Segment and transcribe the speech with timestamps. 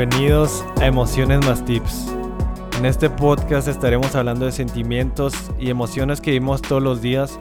[0.00, 2.06] Bienvenidos a Emociones más Tips.
[2.78, 7.38] En este podcast estaremos hablando de sentimientos y emociones que vivimos todos los días,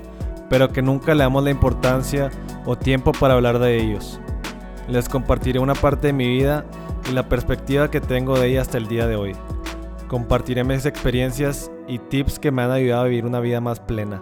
[0.49, 2.29] pero que nunca le damos la importancia
[2.65, 4.19] o tiempo para hablar de ellos.
[4.89, 6.65] Les compartiré una parte de mi vida
[7.09, 9.37] y la perspectiva que tengo de ella hasta el día de hoy.
[10.09, 14.21] Compartiré mis experiencias y tips que me han ayudado a vivir una vida más plena.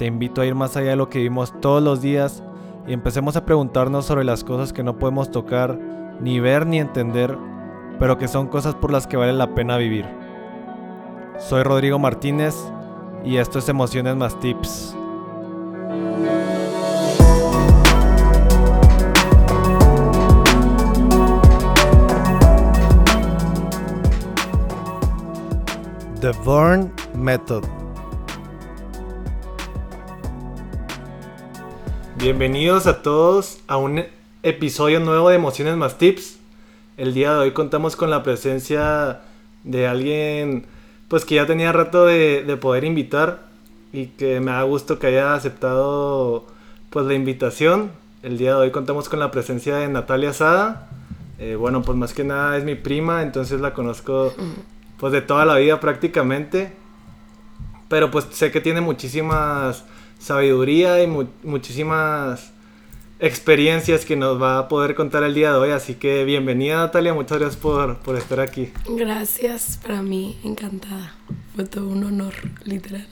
[0.00, 2.42] Te invito a ir más allá de lo que vivimos todos los días
[2.88, 5.78] y empecemos a preguntarnos sobre las cosas que no podemos tocar,
[6.20, 7.36] ni ver ni entender,
[7.98, 10.06] pero que son cosas por las que vale la pena vivir.
[11.38, 12.54] Soy Rodrigo Martínez
[13.24, 14.96] y esto es Emociones más Tips.
[26.20, 27.64] The Burn Method.
[32.18, 34.04] Bienvenidos a todos a un
[34.42, 36.38] episodio nuevo de Emociones más Tips.
[36.96, 39.20] El día de hoy contamos con la presencia
[39.64, 40.66] de alguien
[41.08, 43.48] pues que ya tenía rato de, de poder invitar
[43.92, 46.46] y que me da gusto que haya aceptado
[46.88, 47.90] pues la invitación.
[48.22, 50.88] El día de hoy contamos con la presencia de Natalia Sada.
[51.38, 54.32] Eh, bueno, pues más que nada es mi prima, entonces la conozco
[54.98, 56.72] pues de toda la vida prácticamente.
[57.88, 59.84] Pero pues sé que tiene muchísimas
[60.18, 62.52] sabiduría y mu muchísimas
[63.20, 65.70] experiencias que nos va a poder contar el día de hoy.
[65.70, 68.72] Así que bienvenida Natalia, muchas gracias por, por estar aquí.
[68.88, 71.14] Gracias, para mí, encantada.
[71.54, 72.32] Fue todo un honor,
[72.64, 73.06] literal.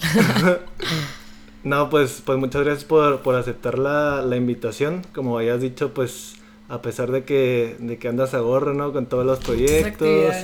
[1.64, 5.02] no, pues, pues muchas gracias por, por aceptar la, la, invitación.
[5.14, 6.34] Como habías dicho, pues
[6.68, 8.92] a pesar de que, de que andas a gorro, ¿no?
[8.92, 10.34] Con todos los proyectos.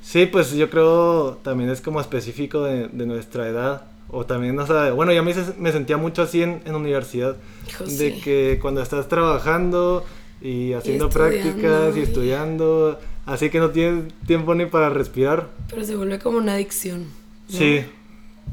[0.00, 3.82] Sí, pues yo creo también es como específico de, de nuestra edad.
[4.08, 7.36] O también, o sea, bueno, yo me, me sentía mucho así en, en universidad.
[7.80, 8.20] De sí.
[8.22, 10.04] que cuando estás trabajando
[10.40, 15.48] y haciendo prácticas y estudiando, así que no tienes tiempo ni para respirar.
[15.68, 17.06] Pero se vuelve como una adicción.
[17.48, 17.58] ¿no?
[17.58, 17.84] Sí.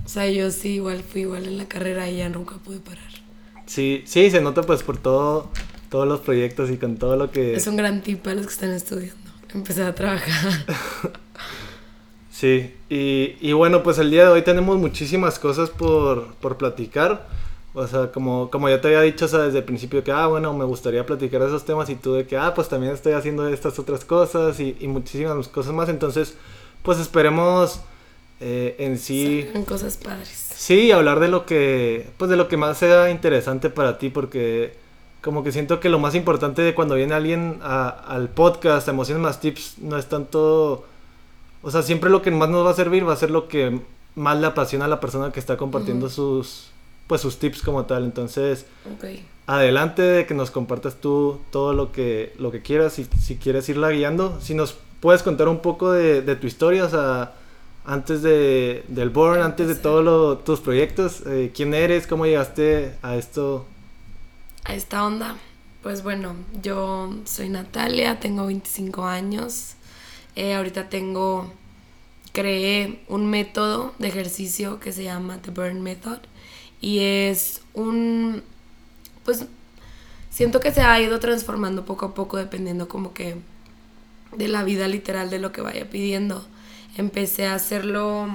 [0.06, 3.04] O sea, yo sí igual fui igual en la carrera y ya nunca pude parar.
[3.66, 5.50] Sí, sí, se nota pues por todo,
[5.90, 7.56] todos los proyectos y con todo lo que...
[7.56, 9.16] Es un gran tip para los que están estudiando.
[9.54, 10.66] Empezar a trabajar.
[12.44, 17.26] Sí, y, y, bueno, pues el día de hoy tenemos muchísimas cosas por, por platicar.
[17.74, 20.28] O sea, como, como ya te había dicho, o sea, desde el principio que, ah,
[20.28, 23.14] bueno, me gustaría platicar de esos temas y tú de que, ah, pues también estoy
[23.14, 25.88] haciendo estas otras cosas y, y muchísimas cosas más.
[25.88, 26.36] Entonces,
[26.82, 27.80] pues esperemos
[28.42, 29.48] eh, en sí...
[29.54, 30.50] En cosas padres.
[30.54, 34.76] Sí, hablar de lo que, pues de lo que más sea interesante para ti, porque
[35.22, 38.92] como que siento que lo más importante de cuando viene alguien a, al podcast, a
[38.92, 40.84] Emociones Más Tips, no es tanto
[41.64, 43.82] o sea, siempre lo que más nos va a servir va a ser lo que
[44.16, 46.14] más le apasiona a la persona que está compartiendo uh -huh.
[46.14, 46.68] sus
[47.08, 48.04] pues sus tips como tal.
[48.06, 48.66] Entonces,
[48.96, 49.26] okay.
[49.48, 53.68] adelante de que nos compartas tú todo lo que lo que quieras y si quieres
[53.70, 57.34] irla guiando, si nos puedes contar un poco de, de tu historia, o sea,
[57.86, 63.16] antes de del Born, antes de todos tus proyectos, eh, quién eres, cómo llegaste a
[63.16, 63.66] esto
[64.66, 65.36] a esta onda.
[65.82, 69.76] Pues bueno, yo soy Natalia, tengo 25 años.
[70.36, 71.52] Eh, ahorita tengo,
[72.32, 76.20] creé un método de ejercicio que se llama The Burn Method
[76.82, 78.44] y es un,
[79.24, 79.46] pues
[80.30, 83.38] siento que se ha ido transformando poco a poco dependiendo como que
[84.36, 86.46] de la vida literal de lo que vaya pidiendo.
[86.98, 88.28] Empecé a hacerlo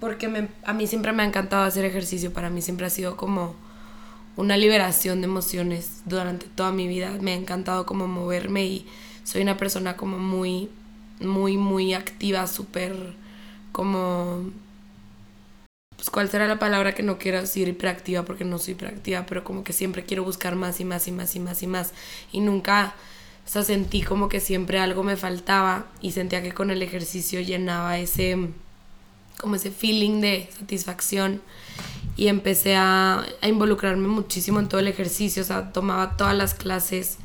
[0.00, 3.16] porque me, a mí siempre me ha encantado hacer ejercicio, para mí siempre ha sido
[3.16, 3.54] como
[4.36, 8.86] una liberación de emociones durante toda mi vida, me ha encantado como moverme y
[9.24, 10.68] soy una persona como muy
[11.20, 13.14] muy, muy activa, súper
[13.72, 14.50] como...
[15.96, 19.44] Pues cuál será la palabra que no quiero decir hiperactiva porque no soy hiperactiva, pero
[19.44, 21.92] como que siempre quiero buscar más y más y más y más y más.
[22.32, 22.94] Y nunca,
[23.46, 27.40] o sea, sentí como que siempre algo me faltaba y sentía que con el ejercicio
[27.40, 28.50] llenaba ese,
[29.38, 31.40] como ese feeling de satisfacción.
[32.18, 36.54] Y empecé a, a involucrarme muchísimo en todo el ejercicio, o sea, tomaba todas las
[36.54, 37.18] clases.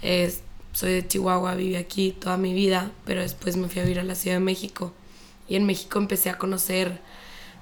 [0.00, 0.34] Eh,
[0.74, 4.04] soy de Chihuahua, viví aquí toda mi vida, pero después me fui a vivir a
[4.04, 4.92] la Ciudad de México.
[5.48, 7.00] Y en México empecé a conocer,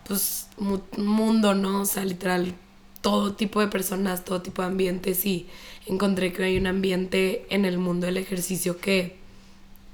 [0.09, 1.83] pues, un mundo, ¿no?
[1.83, 2.55] O sea, literal,
[3.03, 5.27] todo tipo de personas, todo tipo de ambientes.
[5.27, 5.47] Y
[5.87, 9.19] encontré que hay un ambiente en el mundo del ejercicio que,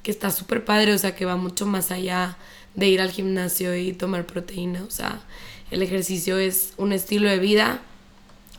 [0.05, 2.39] que está súper padre, o sea, que va mucho más allá
[2.77, 4.85] de ir al gimnasio y tomar proteína.
[4.85, 5.23] O sea,
[5.73, 7.83] el ejercicio es un estilo de vida,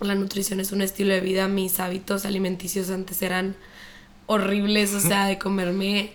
[0.01, 1.47] la nutrición es un estilo de vida.
[1.47, 3.55] Mis hábitos alimenticios antes eran
[4.29, 6.11] horribles, o sea, de comerme,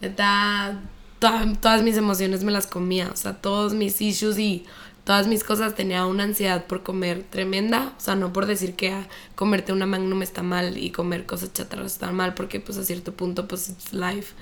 [0.00, 0.80] neta,
[1.18, 1.28] to
[1.60, 4.64] todas mis emociones me las comía, o sea, todos mis issues y
[5.04, 8.92] todas mis cosas tenía una ansiedad por comer tremenda, o sea, no por decir que
[8.92, 12.84] ah, comerte una magnum está mal y comer cosas chatarras está mal, porque pues a
[12.84, 14.32] cierto punto pues it's life.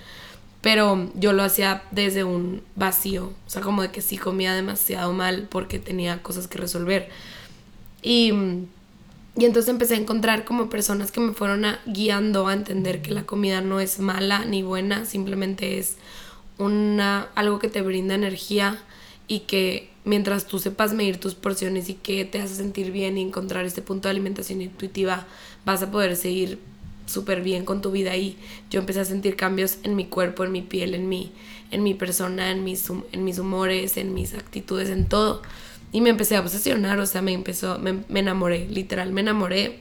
[0.60, 5.12] Pero yo lo hacía desde un vacío, o sea, como de que sí comía demasiado
[5.12, 7.08] mal porque tenía cosas que resolver.
[8.02, 8.32] Y,
[9.36, 13.24] y entonces empecé a encontrar como personas que me fueron guiando a entender que la
[13.24, 15.96] comida no es mala ni buena, simplemente es
[16.58, 18.78] una, algo que te brinda energía
[19.28, 23.22] y que mientras tú sepas medir tus porciones y que te hace sentir bien y
[23.22, 25.26] encontrar este punto de alimentación intuitiva,
[25.66, 26.58] vas a poder seguir
[27.06, 28.36] súper bien con tu vida y
[28.70, 31.32] yo empecé a sentir cambios en mi cuerpo, en mi piel, en mi,
[31.70, 35.42] en mi persona, en mis, en mis humores, en mis actitudes, en todo.
[35.96, 39.80] Y me empecé a obsesionar, o sea, me empezó, me, me enamoré, literal, me enamoré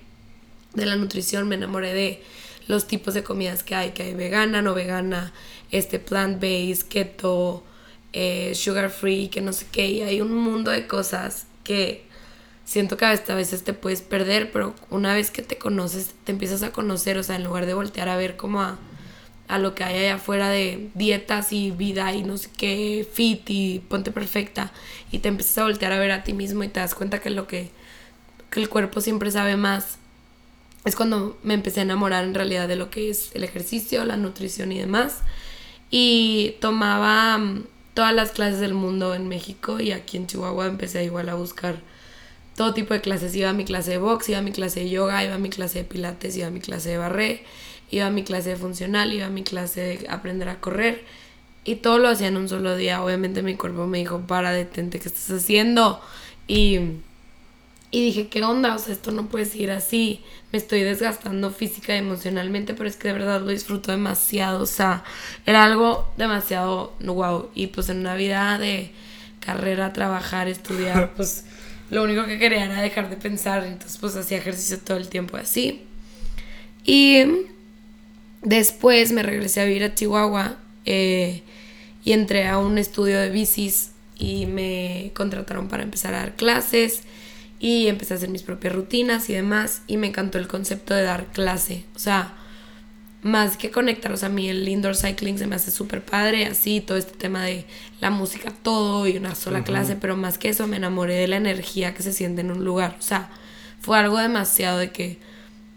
[0.73, 2.23] de la nutrición, me enamoré de
[2.69, 5.33] los tipos de comidas que hay, que hay vegana, no vegana,
[5.71, 7.65] este plant-based, keto,
[8.13, 12.05] eh, sugar free, que no sé qué, y hay un mundo de cosas que
[12.63, 16.63] siento que a veces te puedes perder, pero una vez que te conoces, te empiezas
[16.63, 18.79] a conocer, o sea, en lugar de voltear a ver como a,
[19.47, 23.49] a lo que hay allá afuera de dietas y vida y no sé qué, fit
[23.49, 24.71] y ponte perfecta,
[25.11, 27.29] y te empiezas a voltear a ver a ti mismo y te das cuenta que
[27.29, 27.69] lo que,
[28.49, 29.97] que el cuerpo siempre sabe más.
[30.85, 34.17] Es cuando me empecé a enamorar en realidad de lo que es el ejercicio, la
[34.17, 35.21] nutrición y demás.
[35.89, 37.39] Y tomaba
[37.95, 41.77] todas las clases del mundo en México y aquí en Chihuahua empecé igual a buscar
[42.55, 43.35] todo tipo de clases.
[43.35, 45.49] Iba a mi clase de box, iba a mi clase de yoga, iba a mi
[45.49, 47.43] clase de pilates, iba a mi clase de barré,
[47.91, 51.03] iba a mi clase de funcional, iba a mi clase de aprender a correr.
[51.63, 53.03] Y todo lo hacía en un solo día.
[53.03, 56.01] Obviamente mi cuerpo me dijo, para, detente, ¿qué estás haciendo?
[56.47, 56.79] Y
[57.95, 58.75] y dije, ¿qué onda?
[58.75, 60.21] O sea, esto no puede seguir así.
[60.51, 64.63] Me estoy desgastando física y emocionalmente, pero es que de verdad lo disfruto demasiado.
[64.63, 65.05] O sea,
[65.45, 67.51] era algo demasiado wow.
[67.55, 68.91] Y pues en una vida de
[69.39, 71.45] carrera, trabajar, estudiar, pues
[71.89, 73.63] lo único que quería era dejar de pensar.
[73.63, 75.83] Entonces, pues hacía ejercicio todo el tiempo así.
[76.83, 77.23] Y
[78.45, 81.41] después me regresé a vivir a Chihuahua eh,
[82.05, 87.01] y entré a un estudio de bicis y me contrataron para empezar a dar clases
[87.59, 91.03] y empecé a hacer mis propias rutinas y demás y me encantó el concepto de
[91.03, 92.33] dar clase, o sea,
[93.23, 96.95] más que conectaros a mí el indoor cycling se me hace súper padre, así todo
[96.95, 97.65] este tema de
[97.99, 101.37] la música, todo y una sola clase, pero más que eso me enamoré de la
[101.37, 103.29] energía que se siente en un lugar, o sea,
[103.81, 105.17] fue algo demasiado de que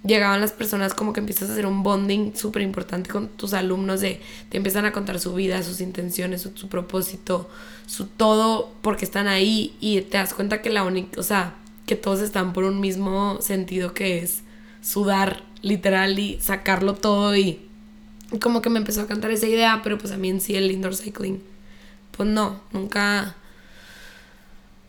[0.04, 4.00] llegaban las personas como que empiezas a hacer un bonding súper importante con tus alumnos
[4.00, 7.48] de te empiezan a contar su vida, sus intenciones, su, propósito,
[7.86, 11.54] su todo porque están ahí y te das cuenta que la única, o sea,
[11.86, 14.42] que todos están por un mismo sentido que es
[14.82, 17.60] sudar literal y sacarlo todo y,
[18.40, 20.94] como que me empezó a cantar esa idea, pero pues a mí sí el indoor
[20.94, 21.42] cycling,
[22.12, 23.36] pues no, nunca,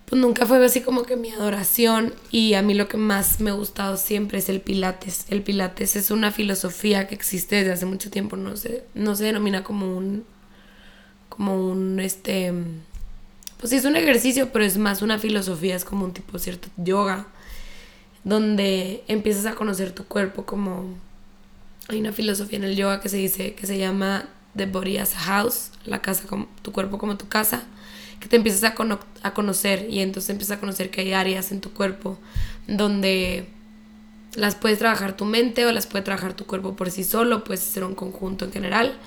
[0.10, 3.52] pues nunca fue así como que mi adoración y a mí lo que más me
[3.52, 5.28] ha gustado siempre es el pilates.
[5.30, 9.26] El pilates es una filosofía que existe desde hace mucho tiempo, no se, no se
[9.26, 10.26] denomina como un,
[11.30, 12.52] como un, este,
[13.60, 16.70] pues sí es un ejercicio, pero es más una filosofía, es como un tipo cierto
[16.78, 17.28] yoga,
[18.24, 20.98] donde empiezas a conocer tu cuerpo como...
[21.88, 25.14] Hay una filosofía en el yoga que se dice, que se llama The Body as
[25.14, 27.64] House, la casa como tu cuerpo como tu casa,
[28.20, 28.76] que te empiezas a,
[29.24, 32.18] a conocer y entonces empiezas a conocer que hay áreas en tu cuerpo
[32.68, 33.48] donde
[34.36, 37.62] las puedes trabajar tu mente o las puede trabajar tu cuerpo por sí solo, puedes
[37.62, 38.98] hacer un conjunto en general.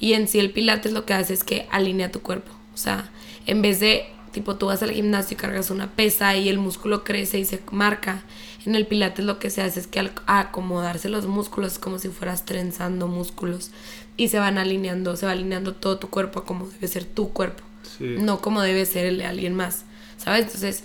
[0.00, 2.50] Y en sí el pilates lo que hace es que alinea tu cuerpo.
[2.74, 3.10] O sea,
[3.46, 7.04] en vez de, tipo, tú vas al gimnasio y cargas una pesa y el músculo
[7.04, 8.24] crece y se marca,
[8.64, 12.08] en el pilates lo que se hace es que acomodarse los músculos es como si
[12.08, 13.70] fueras trenzando músculos
[14.16, 17.62] y se van alineando, se va alineando todo tu cuerpo como debe ser tu cuerpo,
[18.00, 19.84] no como debe ser el de alguien más,
[20.18, 20.46] ¿sabes?
[20.46, 20.82] Entonces,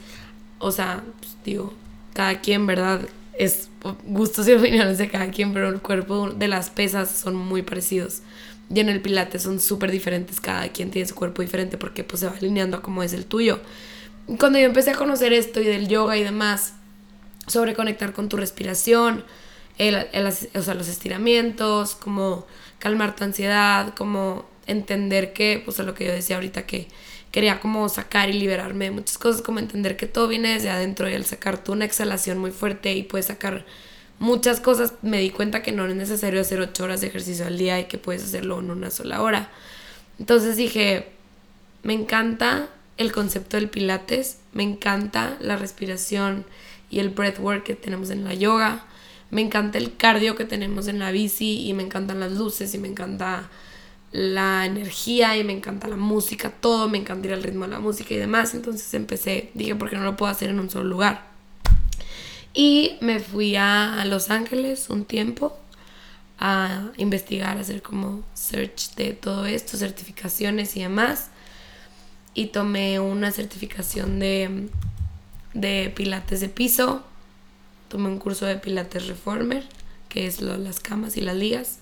[0.60, 1.74] o sea, pues, digo,
[2.14, 3.02] cada quien, ¿verdad?
[3.38, 3.70] Es
[4.06, 8.22] gustos y opiniones de cada quien, pero el cuerpo de las pesas son muy parecidos.
[8.74, 12.20] Y en el pilates son súper diferentes, cada quien tiene su cuerpo diferente porque pues
[12.20, 13.60] se va alineando a como es el tuyo.
[14.40, 16.74] Cuando yo empecé a conocer esto y del yoga y demás,
[17.48, 19.24] sobre conectar con tu respiración,
[19.78, 22.46] el, o sea, los estiramientos, como
[22.80, 26.88] calmar tu ansiedad, como entender que, pues a lo que yo decía ahorita, que
[27.32, 31.10] quería como sacar y liberarme de muchas cosas, como entender que todo viene desde adentro
[31.10, 33.66] y al sacar tú una exhalación muy fuerte y puedes sacar
[34.20, 37.58] muchas cosas me di cuenta que no es necesario hacer ocho horas de ejercicio al
[37.58, 39.52] día y que puedes hacerlo en una sola hora.
[40.20, 41.10] Entonces dije,
[41.84, 46.46] me encanta el concepto del pilates, me encanta la respiración
[46.90, 48.86] y el breathwork que tenemos en la yoga,
[49.30, 52.78] me encanta el cardio que tenemos en la bici y me encantan las luces y
[52.78, 53.50] me encanta
[54.18, 57.80] la energía y me encanta la música, todo, me encanta ir al ritmo de la
[57.80, 58.56] música y demás.
[58.56, 61.28] Entonces empecé, dije, ¿por qué no lo puedo hacer en un solo lugar?
[62.52, 65.56] Y me fui a Los Ángeles un tiempo
[66.40, 71.30] a investigar, a hacer como search de todo esto, certificaciones y demás.
[72.34, 74.68] Y tomé una certificación de,
[75.54, 77.04] de pilates de piso,
[77.88, 79.64] tomé un curso de pilates reformer,
[80.10, 81.82] que es las camas y las ligas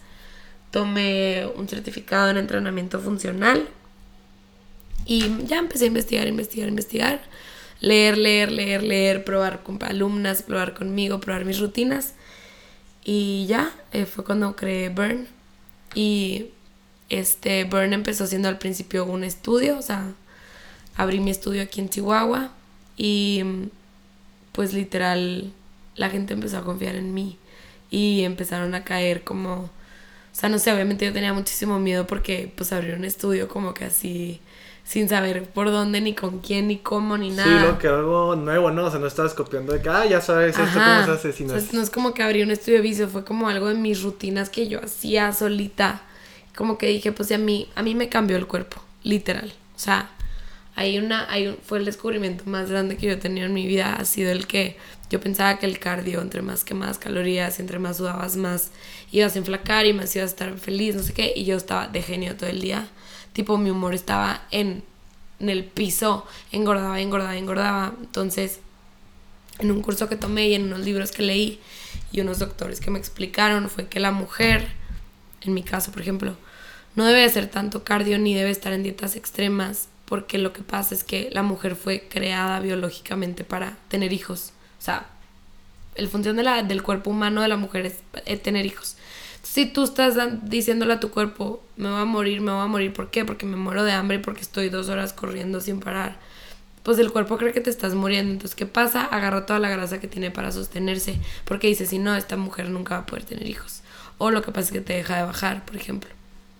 [0.75, 3.65] tomé un certificado en entrenamiento funcional
[5.05, 7.21] y ya empecé a investigar, investigar, investigar,
[7.79, 12.15] leer, leer, leer, leer, probar con alumnas, probar conmigo, probar mis rutinas.
[13.05, 15.27] Y ya eh, fue cuando creé Burn.
[15.93, 16.47] Y
[17.07, 20.11] este Burn empezó siendo al principio un estudio, o sea,
[20.97, 22.51] abrí mi estudio aquí en Chihuahua
[22.97, 23.43] y
[24.51, 25.53] pues literal
[25.95, 27.37] la gente empezó a confiar en mí
[27.89, 29.69] y empezaron a caer como
[30.35, 33.73] o sea, no sé, obviamente yo tenía muchísimo miedo porque pues abrir un estudio como
[33.73, 34.41] que así
[34.83, 37.61] sin saber por dónde, ni con quién, ni cómo, ni nada.
[37.61, 38.83] Sí, lo que algo nuevo, ¿no?
[38.83, 41.53] O sea, no estabas copiando de que, ah, ya sabes esto, cómo se hace, sino...
[41.71, 44.49] No es como que abrí un estudio de vicio, fue como algo de mis rutinas
[44.49, 46.01] que yo hacía solita.
[46.53, 49.53] Como que dije, pues a mí, a mí me cambió el cuerpo, literal.
[49.73, 50.09] O sea,
[50.75, 53.65] hay una, hay un, fue el descubrimiento más grande que yo he tenido en mi
[53.65, 54.75] vida, ha sido el que
[55.09, 58.71] yo pensaba que el cardio, entre más que calorías, entre más sudabas, más
[59.11, 61.87] ibas a enflacar y más ibas a estar feliz, no sé qué, y yo estaba
[61.87, 62.87] de genio todo el día.
[63.33, 64.83] Tipo, mi humor estaba en,
[65.39, 67.93] en el piso, engordaba, engordaba, engordaba.
[67.99, 68.59] Entonces,
[69.59, 71.59] en un curso que tomé y en unos libros que leí
[72.11, 74.69] y unos doctores que me explicaron fue que la mujer,
[75.41, 76.35] en mi caso, por ejemplo,
[76.95, 80.95] no debe hacer tanto cardio ni debe estar en dietas extremas porque lo que pasa
[80.95, 84.53] es que la mujer fue creada biológicamente para tener hijos.
[84.85, 85.07] O sea,
[85.95, 88.97] el función de la, del cuerpo humano de la mujer es, tener hijos.
[89.41, 92.93] si tú estás diciéndole a tu cuerpo, me voy a morir, me voy a morir,
[92.93, 93.25] ¿por qué?
[93.25, 96.17] Porque me muero de hambre y porque estoy dos horas corriendo sin parar.
[96.83, 98.31] Pues el cuerpo cree que te estás muriendo.
[98.31, 99.05] Entonces, ¿qué pasa?
[99.05, 101.17] Agarra toda la grasa que tiene para sostenerse.
[101.45, 103.81] Porque dice, si no, esta mujer nunca va a poder tener hijos.
[104.19, 106.11] O lo que pasa es que te deja de bajar, por ejemplo.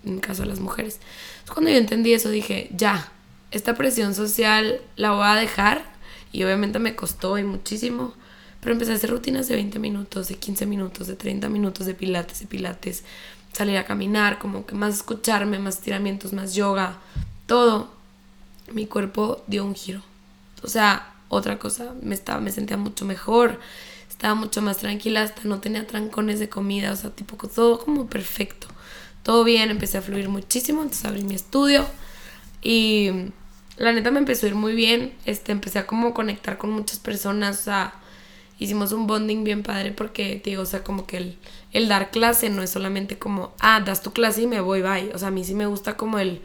[0.04, 0.96] En el caso de las mujeres.
[0.96, 3.12] Entonces, cuando yo entendí eso, dije, ya,
[3.52, 5.95] esta presión social la voy a dejar
[6.36, 8.14] y obviamente me costó y muchísimo,
[8.60, 11.94] pero empecé a hacer rutinas de 20 minutos, de 15 minutos, de 30 minutos de
[11.94, 13.06] pilates, de pilates,
[13.54, 16.98] salir a caminar, como que más escucharme, más estiramientos, más yoga,
[17.46, 17.90] todo.
[18.74, 20.02] Mi cuerpo dio un giro.
[20.62, 23.62] O sea, otra cosa, me, estaba, me sentía mucho mejor,
[24.10, 28.08] estaba mucho más tranquila, hasta no tenía trancones de comida, o sea, tipo todo como
[28.08, 28.68] perfecto.
[29.24, 31.86] Todo bien, empecé a fluir muchísimo, entonces abrí mi estudio
[32.62, 33.32] y
[33.78, 35.14] la neta me empezó a ir muy bien.
[35.26, 37.60] Este, empecé a como conectar con muchas personas.
[37.60, 37.94] O sea,
[38.60, 41.38] hicimos un bonding bien padre porque, digo, o sea, como que el,
[41.74, 45.12] el dar clase no es solamente como, ah, das tu clase y me voy, bye.
[45.14, 46.42] O sea, a mí sí me gusta como el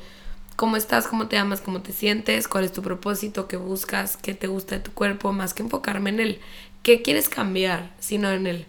[0.57, 4.35] cómo estás, cómo te amas, cómo te sientes, cuál es tu propósito, qué buscas, qué
[4.35, 6.41] te gusta de tu cuerpo, más que enfocarme en el
[6.83, 8.67] qué quieres cambiar, sino en el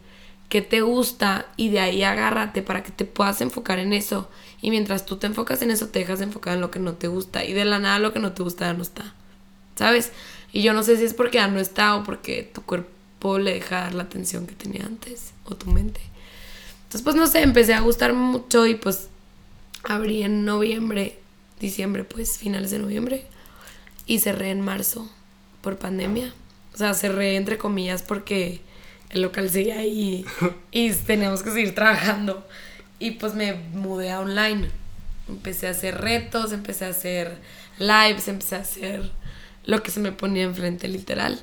[0.47, 4.29] qué te gusta y de ahí agárrate para que te puedas enfocar en eso
[4.61, 6.93] y mientras tú te enfocas en eso, te dejas de enfocar en lo que no
[6.93, 7.43] te gusta.
[7.43, 9.15] Y de la nada lo que no te gusta ya no está.
[9.75, 10.11] ¿Sabes?
[10.53, 13.55] Y yo no sé si es porque ya no está o porque tu cuerpo le
[13.55, 15.33] deja dar la atención que tenía antes.
[15.45, 16.01] O tu mente.
[16.83, 19.09] Entonces, pues no sé, empecé a gustar mucho y pues
[19.83, 21.17] abrí en noviembre,
[21.59, 23.25] diciembre, pues finales de noviembre.
[24.05, 25.09] Y cerré en marzo
[25.61, 26.33] por pandemia.
[26.73, 28.61] O sea, cerré entre comillas porque
[29.09, 30.23] el local seguía ahí
[30.71, 32.45] y teníamos que seguir trabajando.
[33.01, 34.69] Y pues me mudé a online.
[35.27, 37.39] Empecé a hacer retos, empecé a hacer
[37.79, 39.11] lives, empecé a hacer
[39.65, 41.41] lo que se me ponía enfrente literal.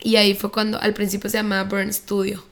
[0.00, 2.42] Y ahí fue cuando, al principio se llamaba Burn Studio.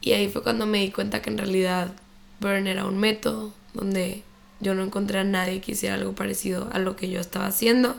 [0.00, 1.90] Y ahí fue cuando me di cuenta que en realidad
[2.38, 4.22] Burn era un método donde
[4.60, 7.96] yo no encontré a nadie que hiciera algo parecido a lo que yo estaba haciendo.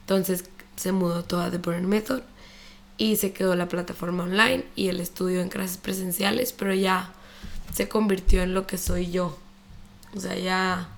[0.00, 0.44] Entonces
[0.76, 2.22] se mudó toda The Burn Method
[2.96, 7.12] y se quedó la plataforma online y el estudio en clases presenciales, pero ya
[7.74, 9.36] se convirtió en lo que soy yo.
[10.14, 10.88] O sea, ya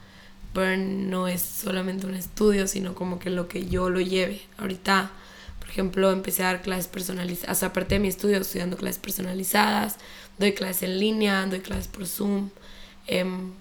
[0.54, 4.42] Burn no es solamente un estudio, sino como que lo que yo lo lleve.
[4.58, 5.10] Ahorita,
[5.58, 7.62] por ejemplo, empecé a dar clases personalizadas.
[7.62, 9.96] aparte de mi estudio, estoy dando clases personalizadas,
[10.38, 12.50] doy clases en línea, doy clases por Zoom.
[13.06, 13.52] Em,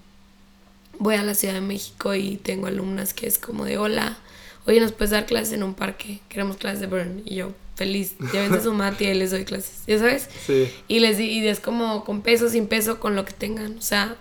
[0.98, 4.18] voy a la Ciudad de México y tengo alumnas que es como de hola,
[4.66, 7.22] oye, nos puedes dar clases en un parque, queremos clases de Burn.
[7.24, 8.14] Y yo, feliz.
[8.32, 10.28] Llévense su mate y les doy clases, ¿ya sabes?
[10.46, 10.72] Sí.
[10.88, 13.78] Y les y es como con peso, sin peso, con lo que tengan.
[13.78, 14.16] O sea,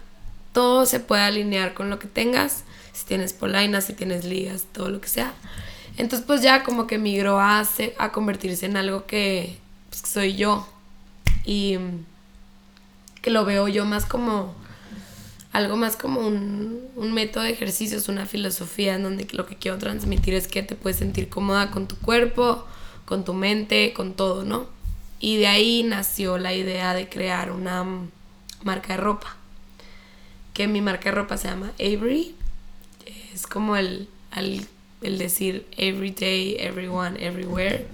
[0.54, 2.64] todo se puede alinear con lo que tengas.
[2.94, 5.34] Si tienes polainas, si tienes ligas, todo lo que sea.
[5.98, 7.66] Entonces, pues ya como que migró a,
[7.98, 9.58] a convertirse en algo que
[9.90, 10.68] pues, soy yo.
[11.46, 11.78] Y
[13.22, 14.54] que lo veo yo más como
[15.52, 19.78] algo más como un, un método de ejercicios, una filosofía en donde lo que quiero
[19.78, 22.66] transmitir es que te puedes sentir cómoda con tu cuerpo,
[23.06, 24.68] con tu mente, con todo, ¿no?
[25.20, 27.86] Y de ahí nació la idea de crear una
[28.64, 29.36] marca de ropa.
[30.54, 32.36] Que mi marca de ropa se llama Avery.
[33.34, 34.68] Es como el, el,
[35.02, 37.88] el decir everyday, everyone, everywhere.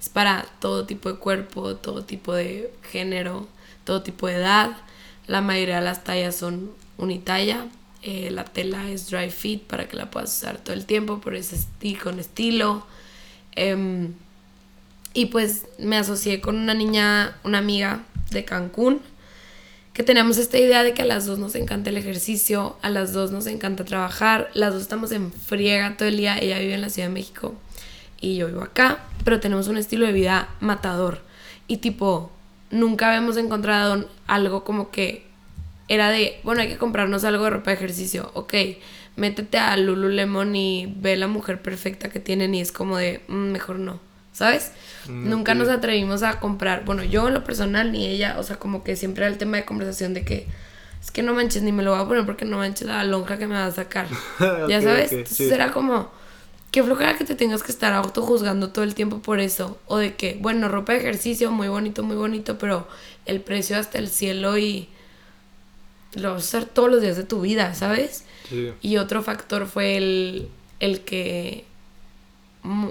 [0.00, 3.48] Es para todo tipo de cuerpo, todo tipo de género,
[3.84, 4.76] todo tipo de edad.
[5.26, 7.66] La mayoría de las tallas son unitalla.
[8.02, 11.34] Eh, la tela es dry fit para que la puedas usar todo el tiempo, por
[11.34, 12.86] ese estilo, con estilo.
[13.52, 14.12] Em,
[15.14, 19.00] y pues me asocié con una niña, una amiga de Cancún,
[19.94, 23.12] que tenemos esta idea de que a las dos nos encanta el ejercicio, a las
[23.12, 26.80] dos nos encanta trabajar, las dos estamos en friega todo el día, ella vive en
[26.80, 27.54] la Ciudad de México
[28.20, 31.20] y yo vivo acá, pero tenemos un estilo de vida matador
[31.68, 32.32] y tipo,
[32.72, 35.24] nunca habíamos encontrado algo como que
[35.86, 38.52] era de, bueno, hay que comprarnos algo de ropa de ejercicio, ok,
[39.14, 43.52] métete a Lululemon y ve la mujer perfecta que tienen y es como de, mm,
[43.52, 44.00] mejor no.
[44.34, 44.72] ¿Sabes?
[45.08, 48.56] Mm, Nunca nos atrevimos a comprar, bueno, yo en lo personal ni ella, o sea,
[48.56, 50.46] como que siempre era el tema de conversación de que
[51.02, 53.38] es que no manches, ni me lo voy a poner porque no manches la lonja
[53.38, 54.06] que me va a sacar.
[54.68, 56.10] ya sabes, entonces era como
[56.70, 60.14] qué flojera que te tengas que estar autojuzgando todo el tiempo por eso o de
[60.14, 62.88] que, bueno, ropa de ejercicio muy bonito, muy bonito, pero
[63.26, 64.88] el precio hasta el cielo y
[66.14, 68.24] lo vas a usar todos los días de tu vida, ¿sabes?
[68.80, 70.48] Y otro factor fue el,
[70.80, 71.64] el que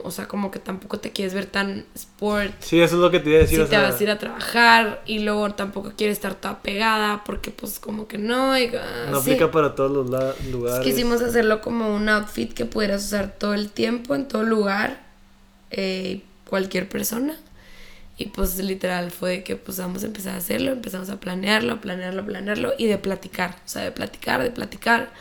[0.04, 2.54] o sea, como que tampoco te quieres ver tan sport.
[2.60, 3.64] Sí, eso es lo que te iba a decir.
[3.64, 7.50] Si te vas a ir a trabajar y luego tampoco quieres estar toda pegada porque
[7.50, 8.54] pues como que no.
[9.10, 10.86] no aplica para todos los lugares.
[10.86, 15.02] quisimos hacerlo como un outfit que pudieras usar todo el tiempo, en todo lugar,
[15.72, 17.36] eh, cualquier persona.
[18.16, 22.24] Y pues literal fue que pues vamos a empezar a hacerlo, empezamos a planearlo, planearlo,
[22.24, 25.12] planearlo y de platicar, o sea, de platicar, de platicar.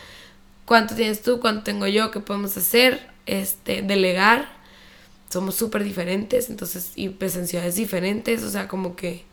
[0.66, 1.40] ¿Cuánto tienes tú?
[1.40, 2.10] ¿Cuánto tengo yo?
[2.10, 3.11] ¿Qué podemos hacer?
[3.26, 4.48] Este, delegar,
[5.30, 9.24] somos súper diferentes, entonces, y presenciales diferentes, o sea, como que,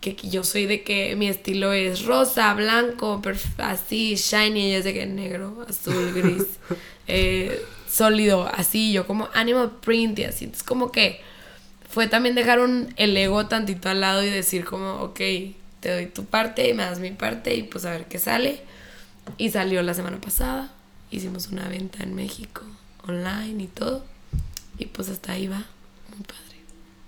[0.00, 3.22] que yo soy de que mi estilo es rosa, blanco,
[3.58, 6.44] así, shiny, ella es de que negro, azul, gris,
[7.06, 11.20] eh, sólido, así, yo como animal print y así, entonces como que
[11.88, 15.20] fue también dejar un, el ego tantito al lado y decir como, ok,
[15.80, 18.60] te doy tu parte y me das mi parte y pues a ver qué sale.
[19.38, 20.72] Y salió la semana pasada,
[21.10, 22.62] hicimos una venta en México
[23.10, 24.04] online y todo.
[24.78, 25.64] Y pues hasta ahí va.
[26.16, 26.50] Muy padre.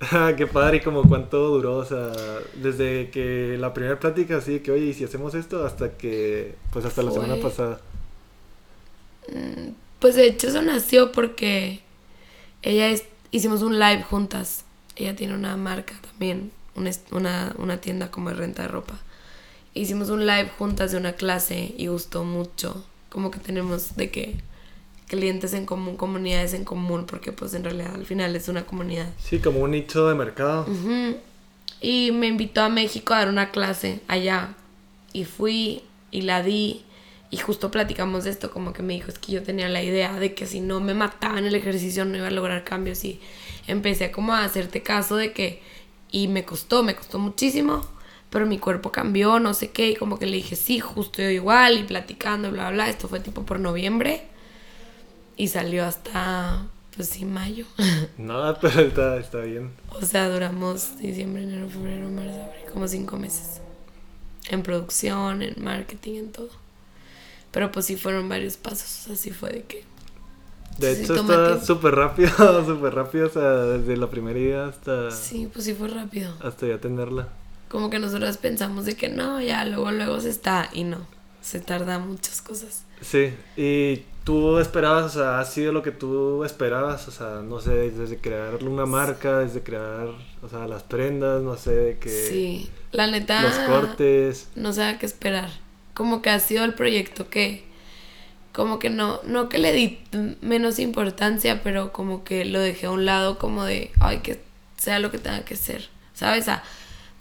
[0.36, 2.10] Qué padre, y como cuánto duró, o sea,
[2.56, 5.64] desde que la primera plática, así que, oye, ¿y si hacemos esto?
[5.64, 7.80] Hasta que, pues hasta la semana pasada.
[9.28, 11.80] Mm, pues de hecho eso nació porque
[12.62, 14.64] ella es, hicimos un live juntas.
[14.96, 18.98] Ella tiene una marca también, una, una tienda como de renta de ropa.
[19.74, 22.84] Hicimos un live juntas de una clase y gustó mucho.
[23.08, 24.36] Como que tenemos de que
[25.06, 29.08] clientes en común, comunidades en común, porque pues en realidad al final es una comunidad.
[29.18, 30.66] Sí, como un nicho de mercado.
[31.80, 34.54] Y me invitó a México a dar una clase allá.
[35.12, 36.82] Y fui y la di.
[37.30, 40.18] Y justo platicamos de esto, como que me dijo, es que yo tenía la idea
[40.18, 43.04] de que si no me mataba en el ejercicio no iba a lograr cambios.
[43.04, 43.20] Y
[43.66, 45.62] empecé como a hacerte caso de que...
[46.10, 47.86] Y me costó, me costó muchísimo
[48.32, 51.28] pero mi cuerpo cambió, no sé qué, y como que le dije, sí, justo yo
[51.28, 54.22] igual, y platicando, bla, bla, esto fue tipo por noviembre,
[55.42, 57.66] y salió hasta, pues sí, mayo.
[58.16, 59.72] No, pero está, está bien.
[60.00, 63.60] O sea, duramos diciembre, enero, febrero, marzo, abril, como cinco meses.
[64.50, 66.50] En producción, en marketing, en todo.
[67.50, 69.84] Pero pues sí fueron varios pasos, así fue de que...
[70.78, 72.30] De hecho está súper rápido,
[72.64, 75.10] súper rápido, o sea, desde la primera idea hasta...
[75.10, 76.32] Sí, pues sí fue rápido.
[76.40, 77.30] Hasta ya tenerla.
[77.68, 81.04] Como que nosotros pensamos de que no, ya luego, luego se está, y no,
[81.40, 82.84] se tarda muchas cosas.
[83.00, 87.60] Sí, y tú esperabas, o sea, ha sido lo que tú esperabas, o sea, no
[87.60, 90.08] sé, desde crear una marca, desde crear,
[90.42, 92.08] o sea, las prendas, no sé, de que...
[92.08, 93.42] Sí, la neta...
[93.42, 94.48] Los cortes.
[94.54, 95.50] No sé qué esperar.
[95.94, 97.70] Como que ha sido el proyecto que...
[98.52, 99.98] Como que no, no que le di
[100.42, 104.42] menos importancia, pero como que lo dejé a un lado como de, ay, que
[104.76, 106.42] sea lo que tenga que ser, ¿sabes?
[106.42, 106.62] O sea,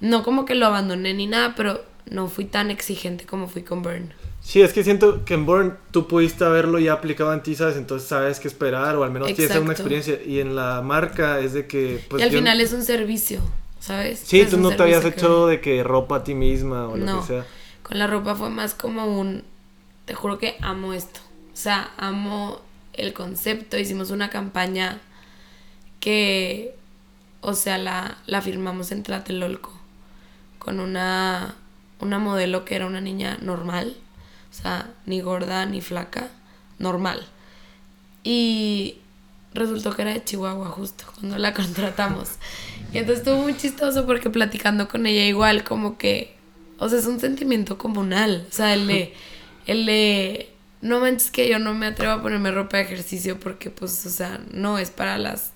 [0.02, 3.82] no como que lo abandoné ni nada, pero no fui tan exigente como fui con
[3.82, 4.14] Burn.
[4.42, 7.78] Sí, es que siento que en Born tú pudiste haberlo ya aplicado en ti, ¿sabes?
[7.78, 10.20] Entonces sabes qué esperar o al menos tienes una experiencia.
[10.26, 12.04] Y en la marca es de que...
[12.10, 13.40] Pues, y al final es un servicio,
[13.80, 14.22] ¿sabes?
[14.26, 17.28] Sí, tú no te habías hecho de que ropa a ti misma o lo que
[17.28, 17.46] sea.
[17.84, 19.44] Con la ropa fue más como un...
[20.06, 21.20] Te juro que amo esto.
[21.54, 22.62] O sea, amo
[22.94, 23.78] el concepto.
[23.78, 25.00] Hicimos una campaña
[26.00, 26.76] que...
[27.42, 29.72] O sea, la, la firmamos en Tlatelolco
[30.60, 31.56] con una,
[32.00, 33.96] una modelo que era una niña normal
[34.52, 36.28] O sea, ni gorda ni flaca,
[36.78, 37.26] normal.
[38.24, 38.98] Y
[39.54, 42.30] resultó que era de Chihuahua justo cuando la contratamos.
[42.94, 46.36] Y entonces estuvo muy chistoso porque platicando con ella igual como que,
[46.78, 48.46] o sea, es un sentimiento comunal.
[48.50, 49.14] O sea, el de,
[49.68, 50.50] el de,
[50.82, 54.10] no manches que yo no me atrevo a ponerme ropa de ejercicio porque pues, o
[54.10, 55.52] sea, no es para las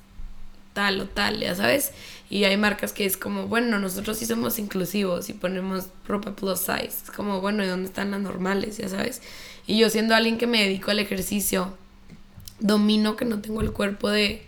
[0.73, 1.91] tal o tal, ya sabes.
[2.29, 6.59] Y hay marcas que es como, bueno, nosotros sí somos inclusivos y ponemos ropa plus
[6.59, 7.03] size.
[7.03, 9.21] Es como, bueno, ¿y dónde están las normales, ya sabes?
[9.67, 11.77] Y yo siendo alguien que me dedico al ejercicio,
[12.59, 14.45] domino que no tengo el cuerpo de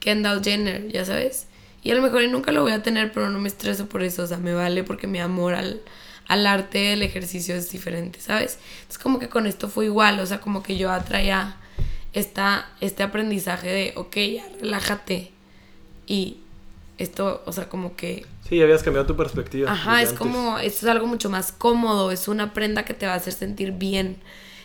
[0.00, 1.46] Kendall Jenner, ya sabes.
[1.82, 4.22] Y a lo mejor nunca lo voy a tener, pero no me estreso por eso,
[4.22, 5.80] o sea, me vale porque mi amor al,
[6.26, 8.58] al arte del ejercicio es diferente, ¿sabes?
[8.88, 11.56] Es como que con esto fue igual, o sea, como que yo atraía
[12.12, 15.30] esta, este aprendizaje de, ok, ya relájate.
[16.06, 16.38] Y
[16.98, 18.26] esto, o sea, como que...
[18.48, 19.70] Sí, habías cambiado tu perspectiva.
[19.70, 23.14] Ajá, es como, esto es algo mucho más cómodo, es una prenda que te va
[23.14, 24.16] a hacer sentir bien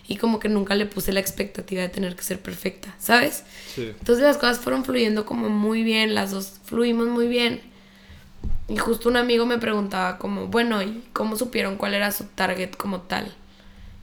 [0.08, 3.44] y como que nunca le puse la expectativa de tener que ser perfecta, ¿sabes?
[3.74, 3.94] Sí.
[4.00, 7.62] Entonces las cosas fueron fluyendo como muy bien, las dos fluimos muy bien.
[8.68, 12.72] Y justo un amigo me preguntaba como, bueno, ¿y cómo supieron cuál era su target
[12.72, 13.34] como tal?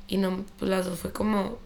[0.08, 1.58] Y no, pues las dos fue como,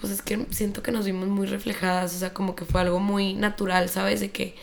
[0.00, 3.00] pues es que siento que nos vimos muy reflejadas, o sea, como que fue algo
[3.00, 4.20] muy natural, ¿sabes?
[4.20, 4.56] De que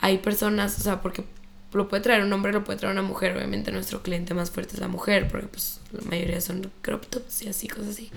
[0.00, 1.24] hay personas, o sea, porque
[1.72, 3.36] lo puede traer un hombre, lo puede traer una mujer.
[3.36, 7.42] Obviamente nuestro cliente más fuerte es la mujer, porque pues la mayoría son crop tops
[7.42, 8.10] y así, cosas así.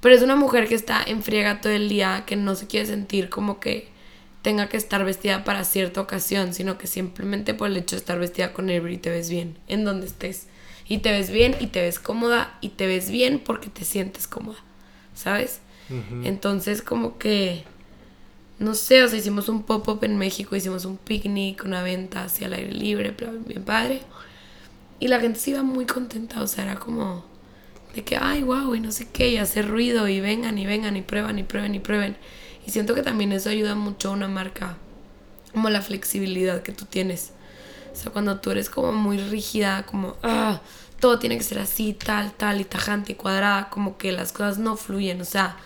[0.00, 2.86] Pero es una mujer que está en friega todo el día, que no se quiere
[2.86, 3.88] sentir como que
[4.42, 8.18] tenga que estar vestida para cierta ocasión, sino que simplemente por el hecho de estar
[8.18, 10.48] vestida con y te ves bien, en donde estés.
[10.86, 14.26] Y te ves bien y te ves cómoda y te ves bien porque te sientes
[14.26, 14.58] cómoda,
[15.14, 15.60] ¿sabes?
[16.24, 17.64] Entonces como que
[18.58, 22.46] no sé, o sea, hicimos un pop-up en México, hicimos un picnic, una venta hacia
[22.46, 23.14] el aire libre,
[23.46, 24.02] bien padre.
[25.00, 27.24] Y la gente se iba muy contenta, o sea, era como
[27.94, 30.96] de que, ay, wow, y no sé qué, y hacer ruido, y vengan, y vengan,
[30.96, 32.16] y prueban, y prueben, y prueben.
[32.66, 34.76] Y siento que también eso ayuda mucho a una marca,
[35.52, 37.32] como la flexibilidad que tú tienes.
[37.92, 40.60] O sea, cuando tú eres como muy rígida, como, ah,
[41.00, 44.58] todo tiene que ser así, tal, tal, y tajante, y cuadrada, como que las cosas
[44.58, 45.56] no fluyen, o sea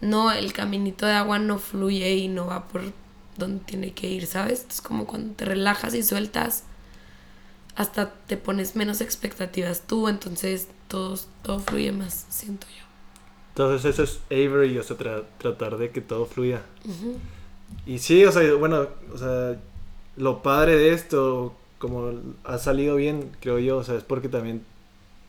[0.00, 2.82] no, el caminito de agua no fluye y no va por
[3.36, 4.66] donde tiene que ir, ¿sabes?
[4.68, 6.64] Es como cuando te relajas y sueltas,
[7.76, 12.84] hasta te pones menos expectativas tú, entonces todo, todo fluye más, siento yo.
[13.50, 14.96] Entonces eso es Avery, o sea,
[15.38, 16.62] tratar de que todo fluya.
[17.86, 19.58] Y sí, o sea, bueno, o sea,
[20.16, 22.12] lo padre de esto, como
[22.44, 24.64] ha salido bien, creo yo, o sea, es porque también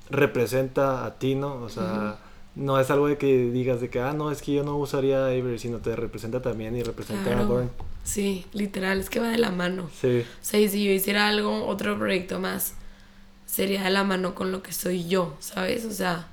[0.09, 1.55] representa a ti, ¿no?
[1.55, 2.19] O sea,
[2.57, 5.25] no es algo de que digas de que, ah, no, es que yo no usaría
[5.25, 7.69] Avery, sino te representa también y representa a Born.
[8.03, 9.89] Sí, literal, es que va de la mano.
[10.01, 10.25] Sí.
[10.25, 12.73] O sea, y si yo hiciera algo, otro proyecto más,
[13.45, 15.85] sería de la mano con lo que soy yo, ¿sabes?
[15.85, 16.27] O sea,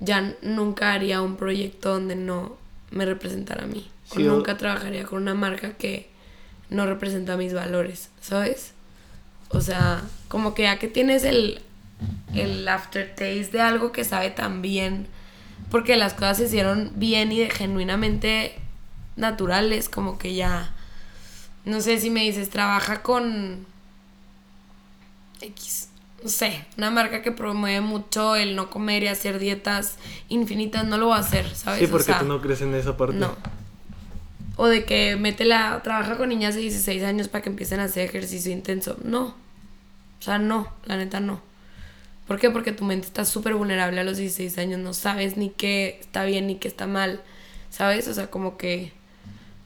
[0.00, 2.56] ya nunca haría un proyecto donde no
[2.90, 3.88] me representara a mí.
[4.10, 6.10] o nunca trabajaría con una marca que
[6.70, 8.72] no representa mis valores, ¿sabes?
[9.50, 11.60] O sea, como que ya que tienes el,
[12.34, 15.06] el aftertaste de algo que sabe tan bien
[15.70, 18.54] porque las cosas se hicieron bien y genuinamente
[19.16, 20.72] naturales, como que ya,
[21.64, 23.66] no sé si me dices, trabaja con
[25.40, 25.88] X,
[26.22, 29.96] no sé, una marca que promueve mucho el no comer y hacer dietas
[30.28, 31.80] infinitas, no lo va a hacer, ¿sabes?
[31.80, 33.16] Sí, porque tú no crees en esa parte.
[33.16, 33.36] No.
[34.56, 38.04] O de que métela, trabaja con niñas de 16 años para que empiecen a hacer
[38.04, 38.98] ejercicio intenso.
[39.02, 39.22] No.
[40.18, 41.40] O sea, no, la neta no.
[42.30, 42.48] ¿Por qué?
[42.48, 46.24] Porque tu mente está súper vulnerable a los 16 años, no sabes ni qué está
[46.24, 47.20] bien ni qué está mal,
[47.70, 48.06] ¿sabes?
[48.06, 48.92] O sea, como que,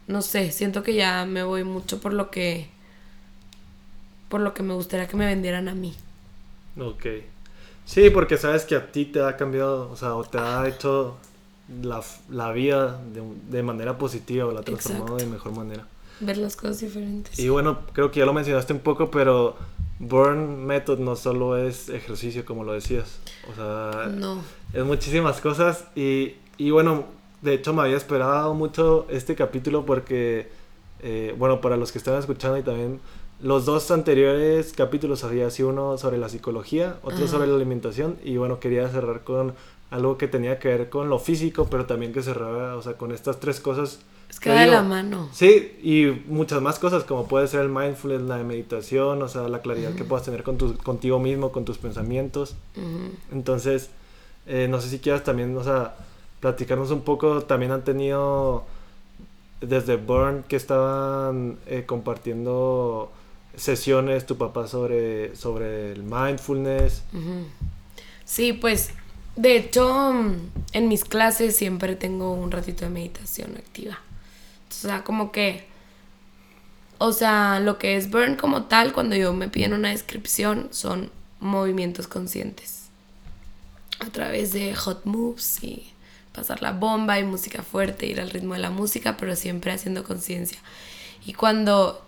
[0.06, 2.70] no sé, siento que ya me voy mucho por lo que,
[4.30, 5.94] por lo que me gustaría que me vendieran a mí.
[6.80, 7.04] Ok.
[7.84, 11.18] Sí, porque sabes que a ti te ha cambiado, o sea, o te ha hecho
[11.82, 15.86] la, la vida de, de, manera positiva o la ha transformado de mejor manera.
[16.18, 17.38] Ver las cosas diferentes.
[17.38, 19.54] Y bueno, creo que ya lo mencionaste un poco, pero
[20.08, 23.18] Burn Method no solo es ejercicio, como lo decías.
[23.50, 24.40] O sea, no.
[24.72, 25.86] es muchísimas cosas.
[25.94, 27.04] Y, y bueno,
[27.42, 30.48] de hecho me había esperado mucho este capítulo porque,
[31.00, 33.00] eh, bueno, para los que están escuchando y también
[33.40, 38.16] los dos anteriores capítulos había sido uno sobre la psicología, otro sobre la alimentación.
[38.24, 39.54] Y bueno, quería cerrar con
[39.94, 43.12] algo que tenía que ver con lo físico, pero también que cerraba, o sea, con
[43.12, 45.28] estas tres cosas es que de la mano.
[45.32, 49.60] Sí, y muchas más cosas, como puede ser el mindfulness, la meditación, o sea, la
[49.60, 52.56] claridad que puedas tener con tu, contigo mismo, con tus pensamientos.
[53.30, 53.90] Entonces,
[54.46, 55.94] eh, no sé si quieras también, o sea,
[56.40, 57.42] platicarnos un poco.
[57.42, 58.64] También han tenido
[59.60, 63.12] desde Burn que estaban eh, compartiendo
[63.54, 67.04] sesiones tu papá sobre, sobre el mindfulness.
[68.24, 68.90] Sí, pues
[69.36, 70.12] De hecho,
[70.72, 73.98] en mis clases siempre tengo un ratito de meditación activa.
[74.70, 75.66] O sea, como que,
[76.98, 81.10] o sea, lo que es burn como tal, cuando yo me piden una descripción, son
[81.40, 82.88] movimientos conscientes.
[84.00, 85.92] A través de hot moves y
[86.32, 90.04] pasar la bomba y música fuerte, ir al ritmo de la música, pero siempre haciendo
[90.04, 90.58] conciencia.
[91.26, 92.04] Y cuando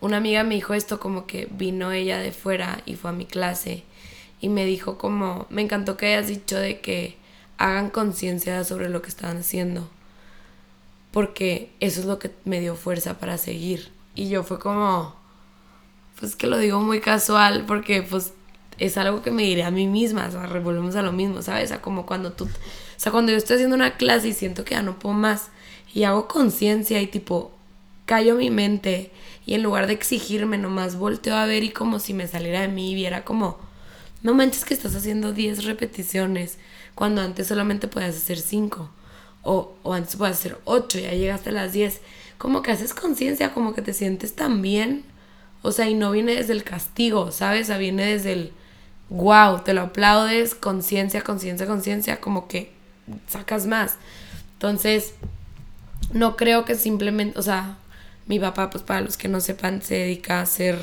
[0.00, 3.26] una amiga me dijo esto, como que vino ella de fuera y fue a mi
[3.26, 3.84] clase
[4.40, 7.16] y me dijo como, me encantó que hayas dicho de que
[7.58, 9.88] hagan conciencia sobre lo que estaban haciendo,
[11.10, 13.92] porque eso es lo que me dio fuerza para seguir.
[14.14, 15.14] Y yo fue como,
[16.18, 18.32] pues que lo digo muy casual, porque pues
[18.78, 21.64] es algo que me diré a mí misma, o sea, revolvemos a lo mismo, ¿sabes?
[21.64, 22.48] O sea, como cuando tú, o
[22.96, 25.48] sea, cuando yo estoy haciendo una clase y siento que ya no puedo más
[25.92, 27.52] y hago conciencia y tipo,
[28.06, 29.12] callo mi mente
[29.44, 32.68] y en lugar de exigirme nomás volteo a ver y como si me saliera de
[32.68, 33.58] mí y viera como,
[34.22, 36.58] no manches que estás haciendo 10 repeticiones
[36.94, 38.90] cuando antes solamente podías hacer 5
[39.42, 42.00] o, o antes podías hacer 8 y ya llegaste a las 10.
[42.38, 45.04] Como que haces conciencia, como que te sientes tan bien.
[45.62, 47.62] O sea, y no viene desde el castigo, ¿sabes?
[47.62, 48.52] O sea, viene desde el
[49.10, 52.72] wow, te lo aplaudes, conciencia, conciencia, conciencia, como que
[53.28, 53.96] sacas más.
[54.54, 55.14] Entonces,
[56.12, 57.76] no creo que simplemente, o sea,
[58.26, 60.78] mi papá, pues para los que no sepan, se dedica a hacer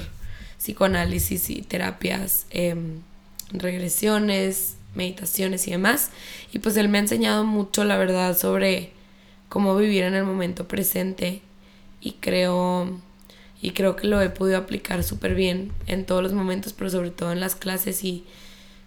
[0.58, 3.02] psicoanálisis y terapias, em,
[3.50, 6.12] regresiones, meditaciones y demás.
[6.52, 8.92] Y pues él me ha enseñado mucho, la verdad, sobre
[9.50, 11.42] cómo vivir en el momento presente.
[12.02, 13.00] Y creo
[13.62, 17.10] y creo que lo he podido aplicar súper bien en todos los momentos, pero sobre
[17.10, 18.26] todo en las clases y,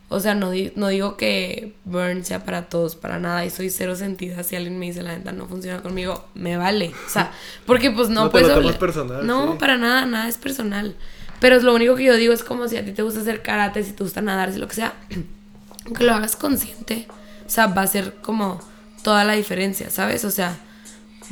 [0.08, 3.96] o sea, no, no digo que Burn sea para todos, para nada, y soy cero
[3.96, 7.32] sentida si alguien me dice la neta no funciona conmigo, me vale, o sea,
[7.66, 8.46] porque pues no, no pues...
[8.76, 10.94] Personal, no, para nada, nada es personal.
[11.40, 13.42] Pero es lo único que yo digo es como si a ti te gusta hacer
[13.42, 14.94] karate, si te gusta nadar, si lo que sea,
[15.96, 17.06] que lo hagas consciente,
[17.46, 18.60] o sea, va a ser como
[19.02, 20.24] toda la diferencia, ¿sabes?
[20.24, 20.58] O sea,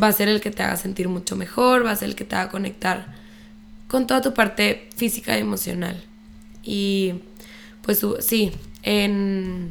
[0.02, 2.24] va a ser el que te haga sentir mucho mejor, va a ser el que
[2.24, 3.14] te haga conectar
[3.88, 6.02] con toda tu parte física y emocional.
[6.62, 7.14] Y
[7.82, 9.70] pues sí, en...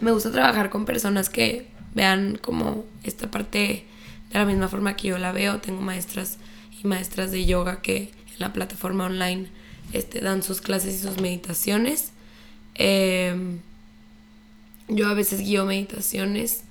[0.00, 3.86] me gusta trabajar con personas que vean como esta parte
[4.30, 5.58] de la misma forma que yo la veo.
[5.58, 6.38] Tengo maestras
[6.82, 9.48] y maestras de yoga que la plataforma online
[9.92, 12.12] este, dan sus clases y sus meditaciones.
[12.74, 13.60] Em,
[14.88, 16.62] yo a veces guío meditaciones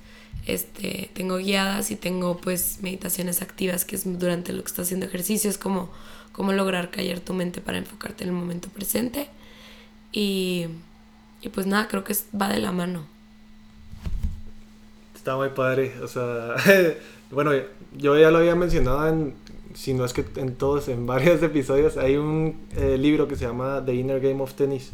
[0.46, 5.06] este, tengo guiadas y tengo pues meditaciones activas que es durante lo que estás haciendo
[5.06, 5.90] ejercicio, es como,
[6.32, 9.28] como lograr callar tu mente para enfocarte en el momento presente.
[10.10, 10.66] Y,
[11.42, 13.06] y pues nada, creo que va de la mano.
[15.14, 16.54] Está muy padre, o sea,
[17.30, 17.52] bueno,
[17.96, 19.34] yo ya lo había mencionado en,
[19.74, 23.46] si no es que en todos, en varios episodios, hay un eh, libro que se
[23.46, 24.92] llama The Inner Game of Tennis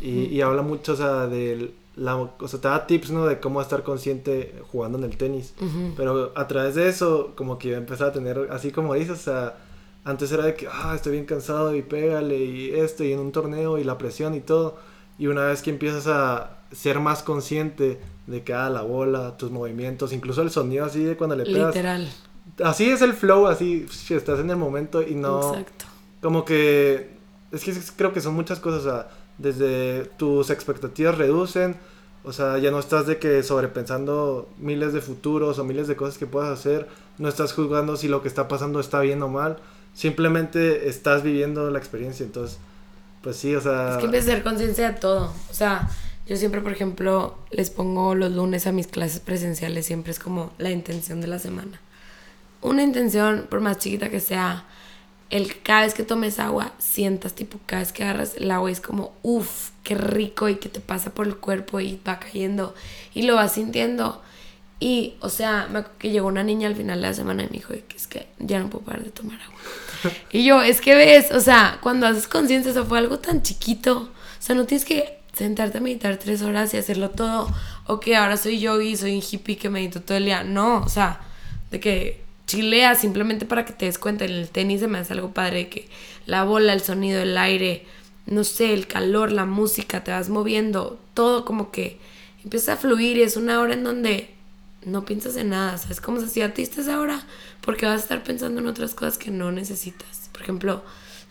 [0.00, 3.26] y, y habla mucho, o sea, del la, o sea, te da tips, ¿no?
[3.26, 5.54] De cómo estar consciente jugando en el tenis.
[5.96, 9.22] Pero a través de eso, como que yo empecé a tener, así como dices, o
[9.22, 9.58] sea,
[10.04, 13.32] antes era de que, ah, estoy bien cansado y pégale y esto y en un
[13.32, 14.78] torneo y la presión y todo.
[15.18, 20.12] Y una vez que empiezas a ser más consciente de cada la bola, tus movimientos,
[20.12, 21.74] incluso el sonido así de cuando le pegas.
[21.74, 22.08] Literal.
[22.62, 25.50] Así es el flow, así estás en el momento y no...
[25.50, 25.86] Exacto.
[26.20, 27.16] Como que...
[27.50, 31.76] Es que creo que son muchas cosas, o sea desde tus expectativas reducen,
[32.24, 36.18] o sea, ya no estás de que sobrepensando miles de futuros o miles de cosas
[36.18, 39.58] que puedas hacer, no estás juzgando si lo que está pasando está bien o mal,
[39.94, 42.58] simplemente estás viviendo la experiencia, entonces,
[43.22, 43.92] pues sí, o sea...
[43.92, 45.90] Es que empieza a ser conciencia de todo, o sea,
[46.26, 50.52] yo siempre, por ejemplo, les pongo los lunes a mis clases presenciales, siempre es como
[50.58, 51.80] la intención de la semana.
[52.62, 54.64] Una intención, por más chiquita que sea,
[55.30, 58.80] el cada vez que tomes agua, sientas tipo, cada vez que agarras el agua es
[58.80, 62.74] como, uff, qué rico y que te pasa por el cuerpo y va cayendo
[63.14, 64.22] y lo vas sintiendo.
[64.78, 67.52] Y, o sea, me que llegó una niña al final de la semana y me
[67.52, 69.58] dijo es que ya no puedo parar de tomar agua.
[70.32, 74.10] y yo, es que ves, o sea, cuando haces conciencia, eso fue algo tan chiquito.
[74.38, 77.48] O sea, no tienes que sentarte a meditar tres horas y hacerlo todo.
[77.86, 80.42] O que ahora soy yogi, soy un hippie que medito todo el día.
[80.44, 81.20] No, o sea,
[81.70, 82.21] de que
[82.52, 84.26] chilea simplemente para que te des cuenta.
[84.26, 85.88] En el tenis se me hace algo padre que
[86.26, 87.86] la bola, el sonido, el aire,
[88.26, 91.98] no sé, el calor, la música, te vas moviendo, todo como que
[92.44, 94.30] empieza a fluir y es una hora en donde
[94.84, 96.00] no piensas en nada, ¿sabes?
[96.00, 97.22] Como si a ti estás ahora
[97.62, 100.28] porque vas a estar pensando en otras cosas que no necesitas.
[100.32, 100.82] Por ejemplo,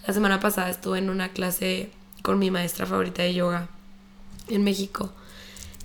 [0.08, 1.92] la semana pasada estuve en una clase
[2.24, 3.70] con mi maestra favorita de yoga
[4.48, 5.14] en México.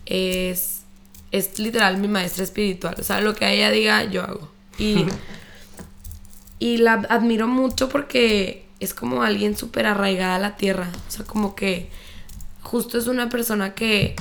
[0.06, 0.82] Es,
[1.30, 2.94] es literal mi maestra espiritual.
[2.98, 4.55] O sea, lo que ella diga, yo hago.
[4.78, 5.06] Y,
[6.58, 10.90] y la admiro mucho porque es como alguien súper arraigada a la tierra.
[11.08, 11.88] O sea, como que
[12.62, 14.16] justo es una persona que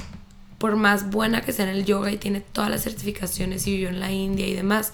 [0.58, 3.90] por más buena que sea en el yoga y tiene todas las certificaciones y vivió
[3.90, 4.94] en la India y demás,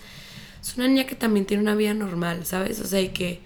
[0.62, 2.80] es una niña que también tiene una vida normal, ¿sabes?
[2.80, 3.42] O sea, y que,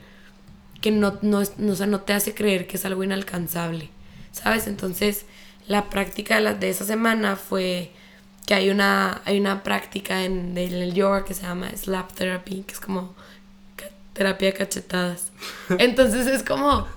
[0.81, 3.89] que no, no, no, no te hace creer que es algo inalcanzable,
[4.31, 4.67] ¿sabes?
[4.67, 5.25] Entonces,
[5.67, 7.91] la práctica de, la, de esa semana fue
[8.45, 12.63] que hay una, hay una práctica en, en, el yoga que se llama slap therapy,
[12.63, 13.15] que es como
[14.13, 15.31] terapia de cachetadas.
[15.79, 16.87] Entonces es como,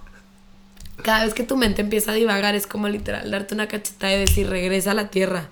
[1.02, 4.20] cada vez que tu mente empieza a divagar, es como literal darte una cachetada y
[4.20, 5.48] decir, regresa a la tierra,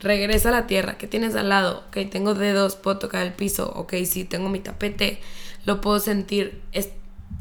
[0.00, 1.84] regresa a la tierra, ¿qué tienes al lado?
[1.88, 5.20] Ok, tengo dedos, puedo tocar el piso, ok, sí, tengo mi tapete,
[5.64, 6.60] lo puedo sentir.
[6.72, 6.90] Es,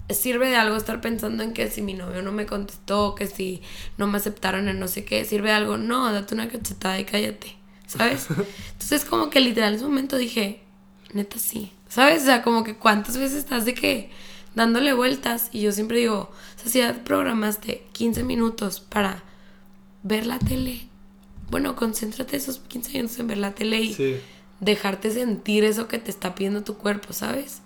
[0.10, 3.62] sirve de algo estar pensando en que si mi novio no me contestó, que si
[3.98, 5.78] no me aceptaron en no sé qué, sirve de algo.
[5.78, 7.56] No, date una cachetada y cállate,
[7.98, 8.28] ¿sabes?
[8.74, 10.64] Entonces como que literal en ese momento dije,
[11.14, 12.24] neta sí, ¿sabes?
[12.24, 14.10] O sea, como que cuántas veces estás de que
[14.56, 19.24] dándole vueltas y yo siempre digo, o sea, si ya programaste 15 minutos para
[20.04, 20.88] ver la tele,
[21.50, 24.22] bueno, concéntrate esos 15 minutos en ver la tele y
[24.60, 27.62] dejarte sentir eso que te está pidiendo tu cuerpo, ¿sabes?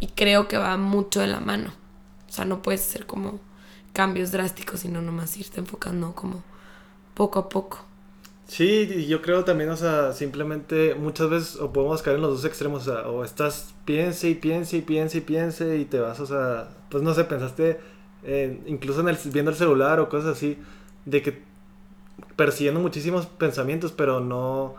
[0.00, 1.72] Y creo que va mucho de la mano.
[2.28, 3.40] O sea, no puedes hacer como
[3.92, 6.42] cambios drásticos, sino nomás irte enfocando como
[7.14, 7.84] poco a poco.
[8.52, 12.44] Sí, yo creo también, o sea, simplemente muchas veces o podemos caer en los dos
[12.44, 16.20] extremos, o sea, o estás piense y piense y piense y piense y te vas,
[16.20, 17.80] o sea, pues no sé, pensaste
[18.66, 20.58] incluso en el, viendo el celular o cosas así,
[21.06, 21.42] de que
[22.36, 24.74] persiguiendo muchísimos pensamientos, pero no,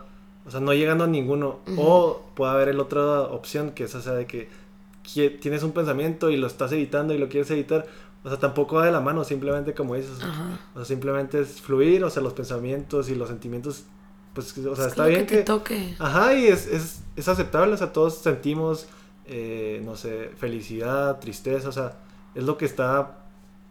[0.46, 1.58] o sea, no llegando a ninguno.
[1.76, 4.48] O puede haber el otra opción, que es, o sea, de que
[5.40, 7.86] tienes un pensamiento y lo estás editando y lo quieres editar,
[8.24, 10.18] o sea, tampoco va de la mano, simplemente como dices,
[10.74, 13.84] o sea, simplemente es fluir, o sea, los pensamientos y los sentimientos,
[14.32, 15.42] pues, o sea, está bien que...
[15.42, 15.94] toque.
[15.98, 18.86] Ajá, y es, es, es, aceptable, o sea, todos sentimos,
[19.26, 21.98] eh, no sé, felicidad, tristeza, o sea,
[22.34, 23.18] es lo que está,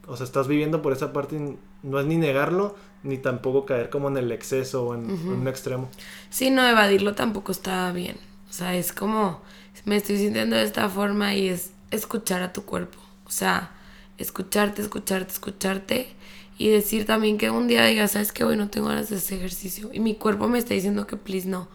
[0.05, 4.07] o sea, estás viviendo por esa parte, no es ni negarlo, ni tampoco caer como
[4.07, 5.89] en el exceso o en, en un extremo.
[6.29, 9.41] Sí, no, evadirlo tampoco está bien, o sea, es como
[9.85, 12.99] me estoy sintiendo de esta forma y es escuchar a tu cuerpo.
[13.25, 13.71] O sea,
[14.17, 16.07] escucharte, escucharte, escucharte
[16.57, 19.39] y decir también que un día digas, sabes que hoy no tengo ganas de hacer
[19.39, 21.67] ejercicio y mi cuerpo me está diciendo que please no,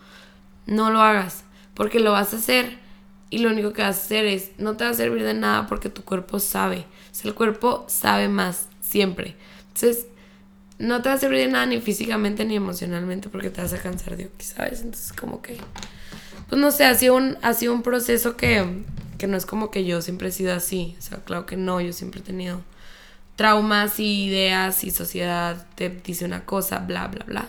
[0.67, 2.79] no lo hagas porque lo vas a hacer
[3.31, 5.67] y lo único que vas a hacer es, no te va a servir de nada
[5.67, 6.87] porque tu cuerpo sabe,
[7.25, 9.37] el cuerpo sabe más siempre.
[9.69, 10.07] Entonces,
[10.79, 13.79] no te va a servir de nada ni físicamente ni emocionalmente porque te vas a
[13.79, 14.81] cansar de aquí, ¿sabes?
[14.81, 15.59] Entonces, como que
[16.49, 18.65] pues no sé, ha un, ha sido un proceso que,
[19.19, 20.97] que no es como que yo siempre he sido así.
[20.99, 22.63] O sea, claro que no, yo siempre he tenido
[23.37, 27.49] traumas y ideas y sociedad te dice una cosa, bla, bla, bla.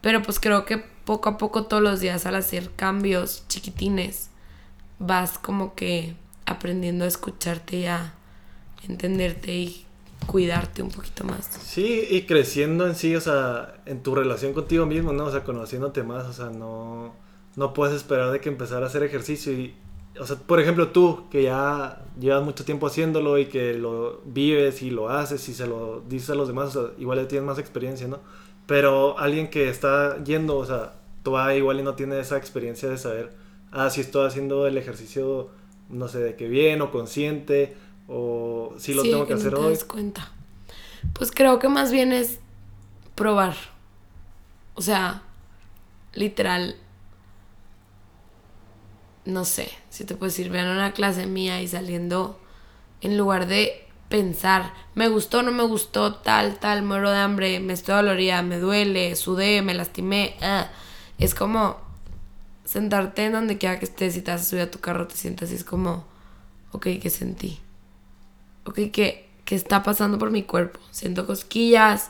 [0.00, 4.30] Pero pues creo que poco a poco todos los días al hacer cambios chiquitines
[4.98, 6.14] vas como que
[6.46, 8.14] aprendiendo a escucharte y a
[8.86, 9.86] entenderte y
[10.26, 11.46] cuidarte un poquito más.
[11.64, 15.24] Sí, y creciendo en sí, o sea, en tu relación contigo mismo, ¿no?
[15.24, 17.12] O sea, conociéndote más, o sea, no
[17.58, 19.74] no puedes esperar de que empezar a hacer ejercicio y,
[20.20, 24.82] o sea, por ejemplo tú, que ya llevas mucho tiempo haciéndolo y que lo vives
[24.82, 27.46] y lo haces y se lo dices a los demás, o sea, igual ya tienes
[27.46, 28.20] más experiencia, ¿no?
[28.66, 32.98] Pero alguien que está yendo, o sea, todavía igual y no tiene esa experiencia de
[32.98, 33.32] saber,
[33.72, 35.50] ah, si estoy haciendo el ejercicio,
[35.88, 37.76] no sé, de qué bien o consciente,
[38.08, 39.76] o si lo tengo que, hacer hoy.
[39.86, 40.32] cuenta.
[41.12, 42.40] Pues creo que más bien es
[43.14, 43.54] probar.
[44.74, 45.22] O sea,
[46.14, 46.76] literal,
[49.28, 52.40] no sé, si te puedes ir, vean una clase mía y saliendo,
[53.02, 57.74] en lugar de pensar, me gustó, no me gustó, tal, tal, muero de hambre, me
[57.74, 60.70] estoy dolorida, me duele, sudé, me lastimé, ah,
[61.18, 61.76] es como
[62.64, 65.16] sentarte en donde quiera que estés y te vas a subir a tu carro, te
[65.16, 66.06] sientas y es como,
[66.72, 67.58] ok, ¿qué sentí?
[68.64, 70.80] Ok, ¿qué, qué está pasando por mi cuerpo?
[70.90, 72.08] Siento cosquillas,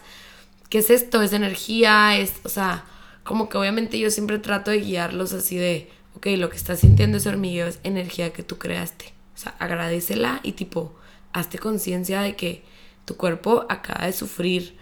[0.70, 1.20] ¿qué es esto?
[1.20, 2.16] ¿Es energía?
[2.16, 2.84] Es, o sea,
[3.24, 7.18] como que obviamente yo siempre trato de guiarlos así de ok, lo que estás sintiendo
[7.18, 9.12] ese hormigueo es energía que tú creaste.
[9.36, 10.96] O sea, agradecela y tipo,
[11.32, 12.64] hazte conciencia de que
[13.04, 14.76] tu cuerpo acaba de sufrir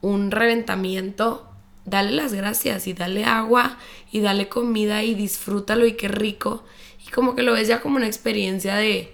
[0.00, 1.48] un reventamiento.
[1.84, 3.78] Dale las gracias y dale agua
[4.10, 6.64] y dale comida y disfrútalo y qué rico.
[7.06, 9.12] Y como que lo ves ya como una experiencia de,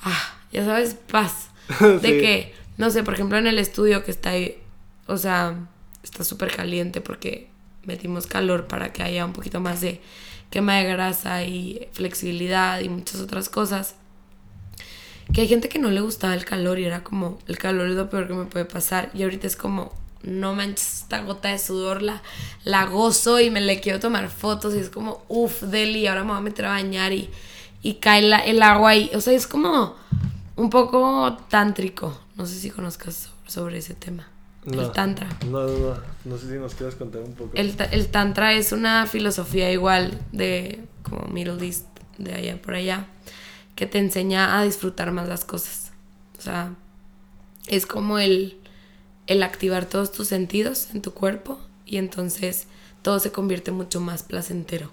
[0.00, 1.50] ah, ya sabes, paz.
[2.02, 4.56] De que, no sé, por ejemplo en el estudio que está ahí,
[5.06, 5.68] o sea,
[6.02, 7.48] está súper caliente porque
[7.84, 10.00] metimos calor para que haya un poquito más de
[10.50, 13.94] quema de grasa y flexibilidad y muchas otras cosas.
[15.32, 17.94] Que hay gente que no le gustaba el calor y era como, el calor es
[17.94, 19.10] lo peor que me puede pasar.
[19.14, 19.92] Y ahorita es como,
[20.22, 22.22] no manches, esta gota de sudor la,
[22.64, 26.30] la gozo y me le quiero tomar fotos y es como, uff, Deli, ahora me
[26.30, 27.30] voy a meter a bañar y,
[27.82, 29.10] y cae la, el agua ahí.
[29.14, 29.94] O sea, es como
[30.56, 32.18] un poco tántrico.
[32.36, 34.28] No sé si conozcas sobre, ese tema.
[34.66, 35.28] El tantra.
[35.46, 35.94] No, no, no.
[36.24, 37.50] No sé si nos quieres contar un poco.
[37.54, 41.86] El, el tantra es una filosofía igual de como Middle East,
[42.18, 43.06] de allá por allá,
[43.74, 45.92] que te enseña a disfrutar más las cosas.
[46.38, 46.74] O sea,
[47.66, 48.58] es como el,
[49.26, 52.66] el activar todos tus sentidos en tu cuerpo y entonces
[53.02, 54.90] todo se convierte mucho más placentero.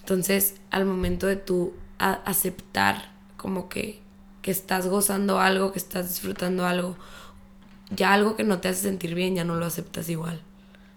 [0.00, 4.00] Entonces, al momento de tú aceptar como que,
[4.42, 6.96] que estás gozando algo, que estás disfrutando algo,
[7.90, 10.40] ya algo que no te hace sentir bien, ya no lo aceptas igual.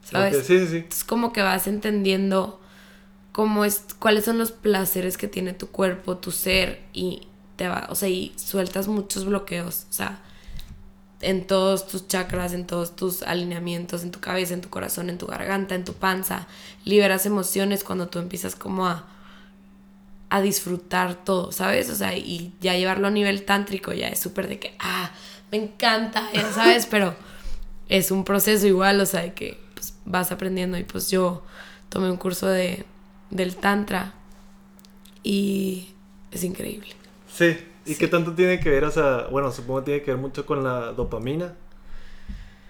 [0.03, 0.45] ¿Sabes?
[0.45, 0.85] Sí, sí, sí.
[0.89, 2.61] Es como que vas entendiendo
[3.33, 7.87] cómo es, cuáles son los placeres que tiene tu cuerpo, tu ser, y te va,
[7.89, 9.85] o sea, y sueltas muchos bloqueos.
[9.89, 10.21] O sea,
[11.21, 15.17] en todos tus chakras, en todos tus alineamientos, en tu cabeza, en tu corazón, en
[15.17, 16.47] tu garganta, en tu panza.
[16.85, 19.07] Liberas emociones cuando tú empiezas como a,
[20.29, 21.89] a disfrutar todo, ¿sabes?
[21.89, 25.11] O sea, y ya llevarlo a nivel tántrico ya es súper de que, ah,
[25.51, 27.15] me encanta, ya sabes, pero
[27.89, 31.43] es un proceso igual, o sea, de que pues, vas aprendiendo y pues yo
[31.89, 32.85] tomé un curso de,
[33.29, 34.13] del tantra
[35.23, 35.89] y
[36.31, 36.89] es increíble.
[37.33, 38.83] Sí, ¿Y qué tanto tiene que ver?
[38.83, 41.53] O sea, bueno, supongo que tiene que ver mucho con la dopamina.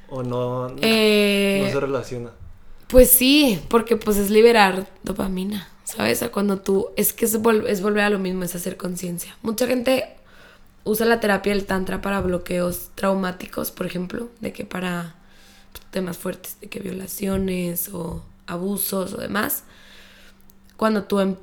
[0.09, 2.31] ¿O no, eh, no se relaciona?
[2.87, 6.21] Pues sí, porque pues es liberar dopamina, ¿sabes?
[6.21, 9.35] O cuando tú, es que es, es volver a lo mismo, es hacer conciencia.
[9.41, 10.05] Mucha gente
[10.87, 15.15] usa la terapia del tantra para bloqueos traumáticos, por ejemplo, de que para
[15.91, 19.63] temas fuertes, de que violaciones o abusos o demás.
[20.77, 21.35] Cuando tú em,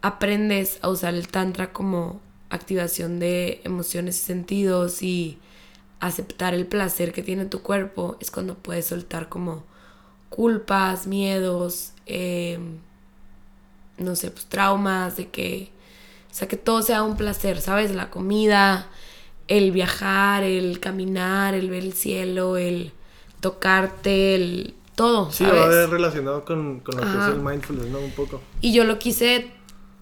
[0.00, 2.20] aprendes a usar el tantra como
[2.50, 5.38] activación de emociones y sentidos y
[6.00, 9.64] aceptar el placer que tiene tu cuerpo, es cuando puedes soltar como
[10.28, 12.78] culpas, miedos, em,
[13.98, 15.70] no sé, pues traumas, de que,
[16.34, 17.94] o sea, que todo sea un placer, ¿sabes?
[17.94, 18.88] La comida,
[19.46, 22.90] el viajar, el caminar, el ver el cielo, el
[23.38, 25.30] tocarte, el todo.
[25.30, 28.00] Sí, va a ver relacionado con, con lo que es el mindfulness, ¿no?
[28.00, 28.42] Un poco.
[28.60, 29.52] Y yo lo quise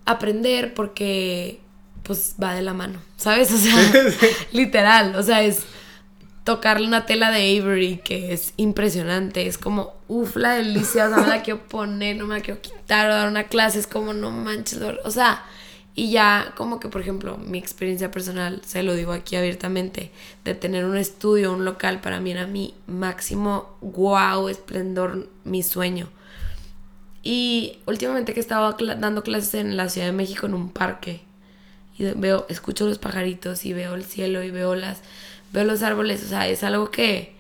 [0.06, 1.60] aprender porque
[2.02, 3.52] pues va de la mano, ¿sabes?
[3.52, 3.74] O sea,
[4.52, 5.64] literal, o sea, es
[6.44, 11.18] tocarle una tela de Avery que es impresionante, es como, uff, la delicia, o sea,
[11.18, 14.14] me la quiero poner, no me la quiero quitar o dar una clase, es como,
[14.14, 15.44] no manches, o sea,
[15.94, 20.10] y ya como que, por ejemplo, mi experiencia personal, se lo digo aquí abiertamente,
[20.44, 26.08] de tener un estudio, un local, para mí era mi máximo, wow, esplendor, mi sueño.
[27.22, 31.20] Y últimamente que estaba dando clases en la Ciudad de México en un parque,
[31.98, 35.00] y veo, escucho los pajaritos y veo el cielo y veo las,
[35.52, 37.34] veo los árboles, o sea, es algo que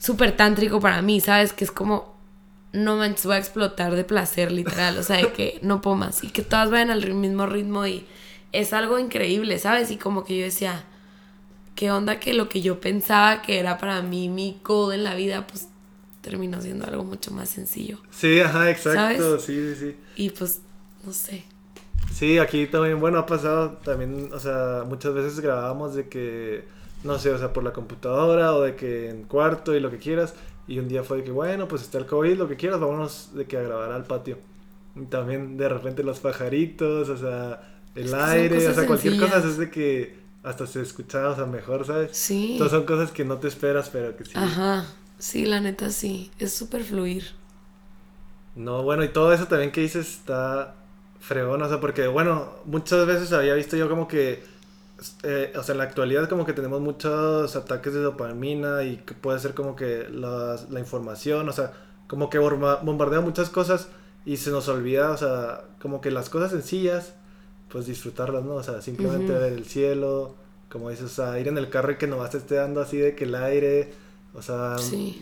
[0.00, 1.52] súper tántrico para mí, ¿sabes?
[1.52, 2.11] Que es como,
[2.72, 6.24] no manches, voy a explotar de placer, literal, o sea, de que no puedo más
[6.24, 8.06] y que todas vayan al mismo ritmo y
[8.52, 9.90] es algo increíble, ¿sabes?
[9.90, 10.84] Y como que yo decía,
[11.74, 15.14] ¿qué onda que lo que yo pensaba que era para mí mi goal en la
[15.14, 15.68] vida, pues
[16.22, 17.98] terminó siendo algo mucho más sencillo.
[18.10, 19.96] Sí, ajá, exacto, sí, sí, sí.
[20.16, 20.62] Y pues,
[21.04, 21.44] no sé.
[22.12, 26.64] Sí, aquí también, bueno, ha pasado también, o sea, muchas veces grabábamos de que,
[27.04, 29.98] no sé, o sea, por la computadora o de que en cuarto y lo que
[29.98, 30.34] quieras.
[30.66, 33.30] Y un día fue de que, bueno, pues está el COVID, lo que quieras, vámonos
[33.34, 34.38] de que a grabar al patio.
[34.94, 39.56] Y también de repente los pajaritos, o sea, el aire, o sea, cualquier cosa es
[39.56, 42.16] de que hasta se escuchaba, o sea, mejor, ¿sabes?
[42.16, 42.52] Sí.
[42.52, 44.32] Entonces son cosas que no te esperas, pero que sí.
[44.34, 44.86] Ajá,
[45.18, 47.24] sí, la neta sí, es súper fluir.
[48.54, 50.74] No, bueno, y todo eso también que dices está
[51.20, 54.42] fregón, o sea, porque bueno, muchas veces había visto yo como que,
[55.22, 59.14] eh, o sea, en la actualidad como que tenemos muchos ataques de dopamina y que
[59.14, 61.72] puede ser como que la, la información, o sea,
[62.06, 63.88] como que bombardea muchas cosas
[64.24, 67.14] y se nos olvida, o sea, como que las cosas sencillas,
[67.68, 68.54] pues disfrutarlas, ¿no?
[68.54, 70.34] O sea, simplemente ver el cielo,
[70.68, 72.98] como dices, o sea, ir en el carro y que nomás te esté dando así
[72.98, 73.92] de que el aire,
[74.34, 74.76] o sea,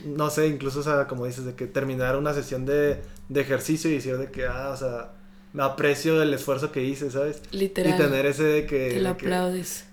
[0.04, 3.90] no sé, incluso, o sea, como dices, de que terminar una sesión de, de ejercicio
[3.90, 5.12] y decir de que, ah, o sea,
[5.58, 7.42] aprecio el esfuerzo que hice, ¿sabes?
[7.52, 7.94] Literal.
[7.94, 8.90] Y tener ese de que...
[8.90, 9.84] Te lo aplaudes.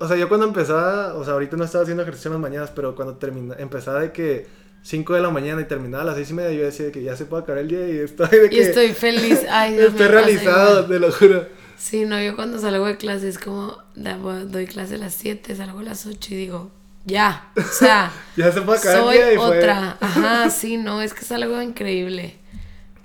[0.00, 2.72] o sea, yo cuando empezaba, o sea, ahorita no estaba haciendo ejercicio en las mañanas,
[2.74, 4.46] pero cuando termina, empezaba de que
[4.82, 7.02] 5 de la mañana y terminaba a las 6 y media, yo decía de que
[7.02, 8.56] ya se puede acabar el día y estoy de que...
[8.56, 11.46] Y estoy feliz, ay, Estoy realizado, te lo juro.
[11.76, 15.80] Sí, no, yo cuando salgo de clase es como, doy clase a las 7, salgo
[15.80, 16.70] a las 8 y digo,
[17.04, 18.12] ya, o sea...
[18.36, 21.60] ya se puede acabar el día y otra, ajá, sí, no, es que es algo
[21.60, 22.38] increíble.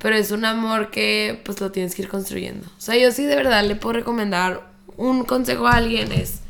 [0.02, 2.66] Pero es un amor que pues lo tienes que ir construyendo.
[2.66, 6.42] O sea, yo sí de verdad le puedo recomendar un consejo a alguien es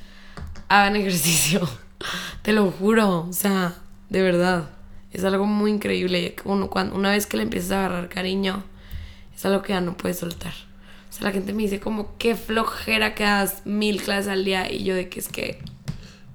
[0.69, 1.69] hagan ejercicio.
[2.41, 3.75] Te lo juro, o sea,
[4.09, 4.69] de verdad.
[5.11, 6.35] Es algo muy increíble.
[6.45, 8.63] Uno, cuando, una vez que le empiezas a agarrar cariño,
[9.35, 10.53] es algo que ya no puedes soltar.
[11.09, 14.71] O sea, la gente me dice como, qué flojera que hagas mil clases al día.
[14.71, 15.59] Y yo de que es que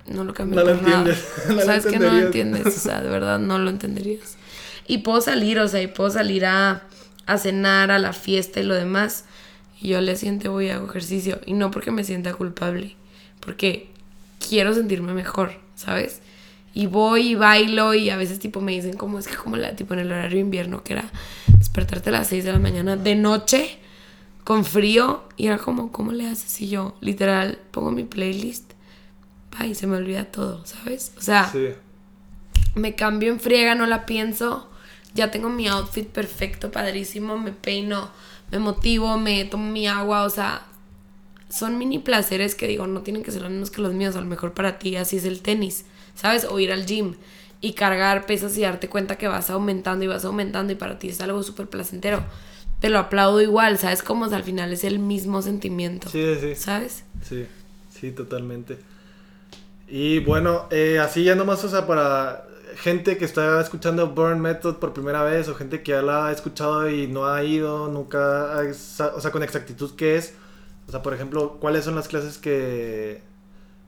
[0.07, 1.27] no lo cambio no lo entiendes.
[1.49, 1.65] Nada.
[1.65, 4.37] Sabes que no lo entiendes, o sea, de verdad no lo entenderías.
[4.87, 6.83] Y puedo salir, o sea, y puedo salir a,
[7.27, 9.25] a cenar, a la fiesta y lo demás.
[9.81, 11.41] Y yo le siento voy a hago ejercicio.
[11.45, 12.97] Y no porque me sienta culpable,
[13.41, 13.91] porque
[14.49, 16.21] quiero sentirme mejor, ¿sabes?
[16.73, 19.75] Y voy y bailo y a veces tipo me dicen como es que como la
[19.75, 21.11] tipo en el horario invierno que era
[21.59, 23.79] despertarte a las 6 de la mañana de noche
[24.45, 26.61] con frío y era como ¿cómo le haces?
[26.61, 28.77] Y yo literal pongo mi playlist
[29.65, 31.13] y se me olvida todo, ¿sabes?
[31.17, 31.51] O sea,
[32.75, 34.69] me cambio en friega, no la pienso,
[35.17, 38.11] ya tengo mi outfit perfecto, padrísimo, me peino,
[38.53, 40.63] me motivo, me tomo mi agua, o sea,
[41.49, 44.21] son mini placeres que digo, no tienen que ser los mismos que los míos, a
[44.21, 46.45] lo mejor para ti así es el tenis, ¿sabes?
[46.45, 47.15] O ir al gym
[47.61, 51.09] y cargar pesas y darte cuenta que vas aumentando y vas aumentando y para ti
[51.09, 52.23] es algo súper placentero.
[52.81, 54.03] Te lo aplaudo igual, ¿sabes?
[54.03, 56.11] Como al final es el mismo sentimiento.
[56.11, 56.55] Sí, sí.
[56.55, 57.05] ¿Sabes?
[57.23, 57.47] Sí,
[57.91, 58.77] sí, totalmente.
[59.89, 62.45] Y bueno, eh, así ya nomás, o sea, para
[62.77, 66.33] gente que está escuchando Burn Method por primera vez o gente que ya la ha
[66.33, 68.61] escuchado y no ha ido, nunca,
[69.15, 70.35] o sea, con exactitud qué es.
[70.87, 73.23] O sea, por ejemplo, ¿cuáles son las clases que,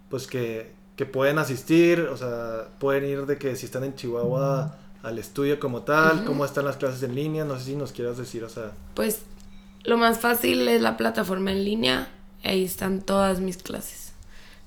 [0.08, 2.00] pues que, que pueden asistir?
[2.00, 6.44] O sea, pueden ir de que si están en Chihuahua al estudio como tal, cómo
[6.44, 8.72] están las clases en línea, no sé si nos quieras decir, o sea.
[8.94, 9.20] Pues
[9.84, 12.10] lo más fácil es la plataforma en línea,
[12.42, 14.12] ahí están todas mis clases.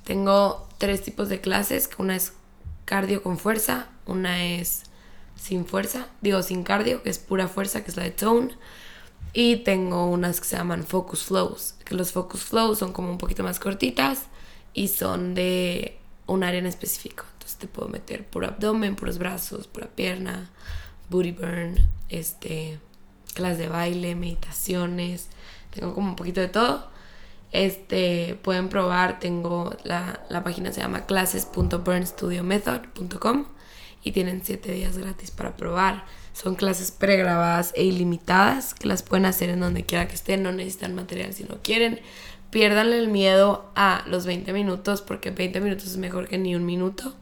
[0.05, 2.33] Tengo tres tipos de clases, una es
[2.91, 4.83] cardio con fuerza, una es
[5.37, 8.53] sin fuerza, digo sin cardio, que es pura fuerza, que es la de tone,
[9.31, 13.17] y tengo unas que se llaman focus flows, que los focus flows son como un
[13.17, 14.23] poquito más cortitas
[14.73, 17.23] y son de un área en específico.
[17.31, 20.49] Entonces te puedo meter por abdomen, puros brazos, pura pierna,
[21.09, 21.77] booty burn,
[22.09, 22.77] este,
[23.33, 25.29] clases de baile, meditaciones,
[25.73, 26.90] tengo como un poquito de todo.
[27.51, 33.45] Este, pueden probar, tengo la, la página se llama classes.burnstudiomethod.com
[34.03, 36.05] y tienen 7 días gratis para probar.
[36.33, 40.51] Son clases pregrabadas e ilimitadas que las pueden hacer en donde quiera que estén, no
[40.51, 41.99] necesitan material si no quieren.
[42.51, 46.65] Piérdanle el miedo a los 20 minutos porque 20 minutos es mejor que ni un
[46.65, 47.15] minuto.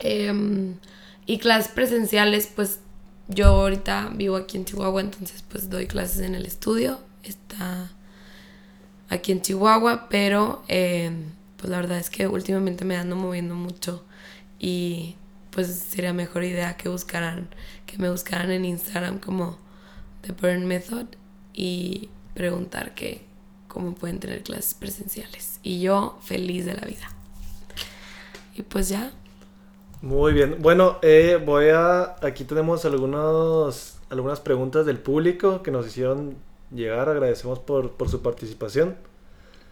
[0.00, 0.76] Em,
[1.26, 2.80] y clases presenciales, pues
[3.28, 7.00] yo ahorita vivo aquí en Chihuahua, entonces pues doy clases en el estudio.
[7.22, 7.90] Está
[9.10, 11.12] aquí en Chihuahua, pero eh,
[11.56, 14.02] pues la verdad es que últimamente me ando moviendo mucho
[14.58, 15.16] y
[15.50, 17.48] pues sería mejor idea que buscaran,
[17.86, 19.58] que me buscaran en Instagram como
[20.22, 21.06] The Burn Method
[21.52, 23.22] y preguntar que
[23.68, 25.60] cómo pueden tener clases presenciales.
[25.62, 27.08] Y yo feliz de la vida.
[28.54, 29.12] Y pues ya.
[30.02, 30.56] Muy bien.
[30.60, 32.16] Bueno, eh, voy a.
[32.22, 36.36] Aquí tenemos algunos, algunas preguntas del público que nos hicieron
[36.72, 37.08] llegar.
[37.08, 38.96] Agradecemos por, su participación.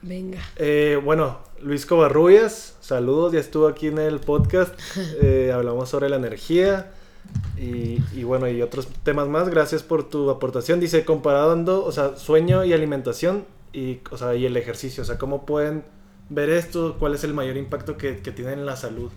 [0.03, 0.39] Venga.
[0.57, 4.79] Eh, bueno, Luis Covarrubias, saludos, ya estuvo aquí en el podcast.
[5.23, 6.93] Eh, hablamos sobre la energía
[7.57, 9.49] y, bueno, y otros temas más.
[9.49, 10.81] Gracias por tu aportación.
[10.81, 15.03] Dice, comparando, o sea, sueño y alimentación y, o sea, y el ejercicio.
[15.03, 15.85] O sea, ¿cómo pueden
[16.29, 16.97] ver esto?
[16.99, 19.11] ¿Cuál es el mayor impacto que, que tiene en la salud?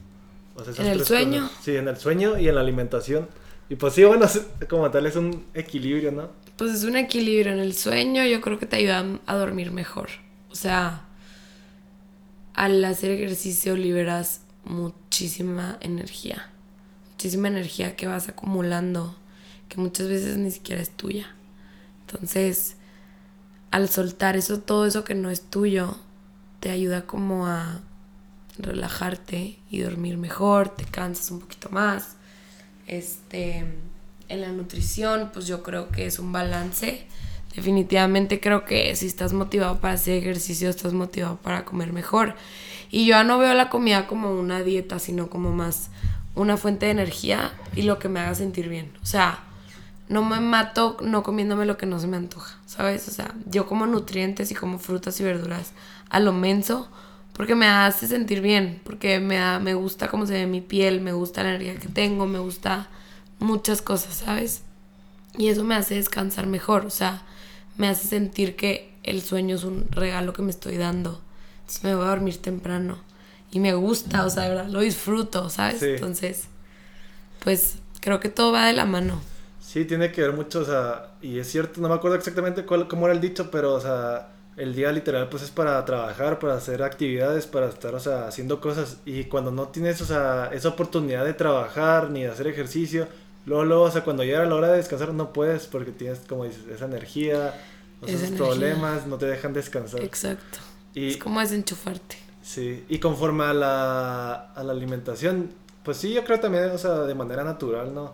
[0.78, 1.50] en el sueño.
[1.62, 3.28] Sí, en el sueño y en la alimentación.
[3.70, 4.26] Y pues sí, bueno,
[4.70, 6.30] como tal es un equilibrio, ¿no?
[6.62, 10.10] Pues es un equilibrio en el sueño, yo creo que te ayuda a dormir mejor.
[10.52, 11.08] O sea,
[12.54, 16.52] al hacer ejercicio liberas muchísima energía.
[17.14, 19.18] Muchísima energía que vas acumulando,
[19.70, 21.36] que muchas veces ni siquiera es tuya.
[22.02, 22.76] Entonces,
[23.72, 25.98] al soltar eso, todo eso que no es tuyo,
[26.60, 27.82] te ayuda como a
[28.60, 32.18] relajarte y dormir mejor, te cansas un poquito más.
[32.86, 33.66] Este,
[34.32, 37.06] en la nutrición, pues yo creo que es un balance.
[37.56, 42.36] Definitivamente creo que si estás motivado para hacer ejercicio, estás motivado para comer mejor.
[42.90, 45.90] Y yo ya no veo la comida como una dieta, sino como más
[46.36, 48.92] una fuente de energía y lo que me haga sentir bien.
[49.04, 49.40] O sea,
[50.08, 53.08] no me mato no comiéndome lo que no se me antoja, ¿sabes?
[53.08, 55.72] O sea, yo como nutrientes y como frutas y verduras
[56.10, 56.90] a lo menso
[57.34, 61.02] porque me hace sentir bien, porque me, da, me gusta cómo se ve mi piel,
[61.02, 62.90] me gusta la energía que tengo, me gusta
[63.42, 64.62] muchas cosas, ¿sabes?
[65.38, 67.24] Y eso me hace descansar mejor, o sea,
[67.78, 71.22] me hace sentir que el sueño es un regalo que me estoy dando.
[71.62, 72.98] Entonces me voy a dormir temprano
[73.52, 75.82] y me gusta, o sea, verdad, lo disfruto, ¿sabes?
[75.82, 76.46] Entonces,
[77.44, 79.22] pues creo que todo va de la mano.
[79.60, 82.88] Sí, tiene que ver mucho, o sea, y es cierto, no me acuerdo exactamente cuál,
[82.88, 86.56] cómo era el dicho, pero, o sea, el día literal pues es para trabajar, para
[86.56, 88.98] hacer actividades, para estar, o sea, haciendo cosas.
[89.06, 93.08] Y cuando no tienes, o sea, esa oportunidad de trabajar ni de hacer ejercicio,
[93.46, 96.46] luego, luego, o sea, cuando llega la hora de descansar no puedes porque tienes, como
[96.46, 97.54] dices, esa energía,
[98.06, 100.02] esos problemas, no te dejan descansar.
[100.02, 100.60] Exacto.
[100.94, 102.18] Y, es como desenchufarte.
[102.42, 105.50] Sí, y conforme a la, a la alimentación,
[105.84, 108.14] pues sí, yo creo también, o sea, de manera natural, ¿no?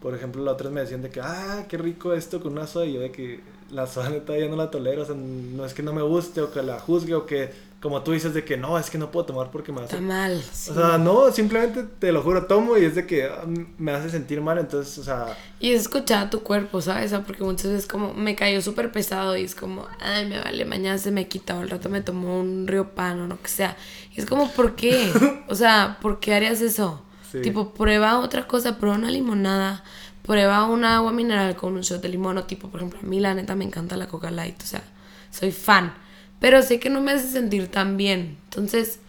[0.00, 2.66] Por ejemplo, la otra vez me decían de que, ah, qué rico esto con una
[2.66, 5.64] soda, y yo de que la soda neta ya no la tolero, o sea, no
[5.64, 7.50] es que no me guste o que la juzgue o que
[7.84, 9.96] como tú dices de que no, es que no puedo tomar porque me hace...
[9.96, 10.42] Está mal.
[10.42, 13.44] O sea, no, simplemente te lo juro, tomo y es de que ah,
[13.76, 15.36] me hace sentir mal, entonces, o sea...
[15.60, 17.12] Y es escuchar a tu cuerpo, ¿sabes?
[17.26, 20.96] Porque muchas veces como me cayó súper pesado y es como, ay, me vale, mañana
[20.96, 23.76] se me quita o al rato me tomó un río pan o lo que sea.
[24.16, 25.12] Y es como, ¿por qué?
[25.50, 27.02] O sea, ¿por qué harías eso?
[27.42, 29.84] Tipo, prueba otra cosa, prueba una limonada,
[30.22, 33.20] prueba un agua mineral con un shot de limón o tipo, por ejemplo, a mí
[33.20, 34.82] la neta me encanta la Coca Light, o sea,
[35.30, 36.02] soy fan
[36.40, 38.36] pero sé que no me hace sentir tan bien.
[38.44, 39.00] Entonces,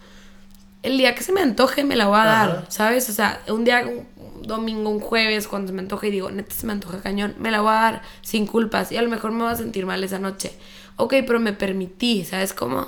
[0.82, 3.08] el día que se me antoje me la voy a dar, ¿sabes?
[3.08, 6.54] O sea, un día, un domingo, un jueves, cuando se me antoje y digo, neta
[6.54, 9.32] se me antoja cañón, me la voy a dar sin culpas y a lo mejor
[9.32, 10.52] me voy a sentir mal esa noche.
[10.96, 12.86] Ok, pero me permití, ¿sabes cómo?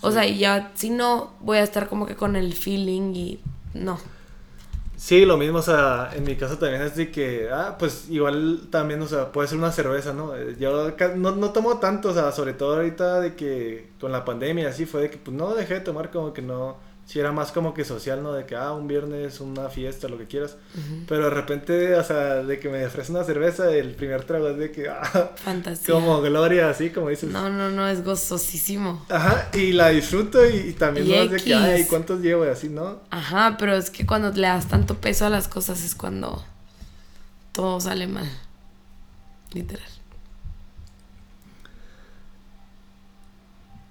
[0.00, 3.40] O sea, y ya, si no, voy a estar como que con el feeling y
[3.74, 3.98] no.
[5.02, 8.68] Sí, lo mismo, o sea, en mi caso también es de que, ah, pues igual
[8.70, 10.36] también, o sea, puede ser una cerveza, ¿no?
[10.36, 14.26] Eh, yo no, no tomo tanto, o sea, sobre todo ahorita de que con la
[14.26, 16.76] pandemia así fue de que, pues no dejé de tomar como que no
[17.10, 18.32] si era más como que social, ¿no?
[18.32, 20.56] De que, ah, un viernes, una fiesta, lo que quieras.
[21.08, 24.56] Pero de repente, o sea, de que me ofrece una cerveza, el primer trago es
[24.56, 25.92] de que, ah, fantasía.
[25.92, 27.28] Como gloria, así, como dices.
[27.28, 29.04] No, no, no, es gozosísimo.
[29.08, 32.46] Ajá, y la disfruto y, también no es de que, ay, ¿cuántos llevo?
[32.46, 33.00] Y así, ¿no?
[33.10, 36.44] Ajá, pero es que cuando le das tanto peso a las cosas es cuando
[37.50, 38.30] todo sale mal.
[39.52, 39.82] Literal.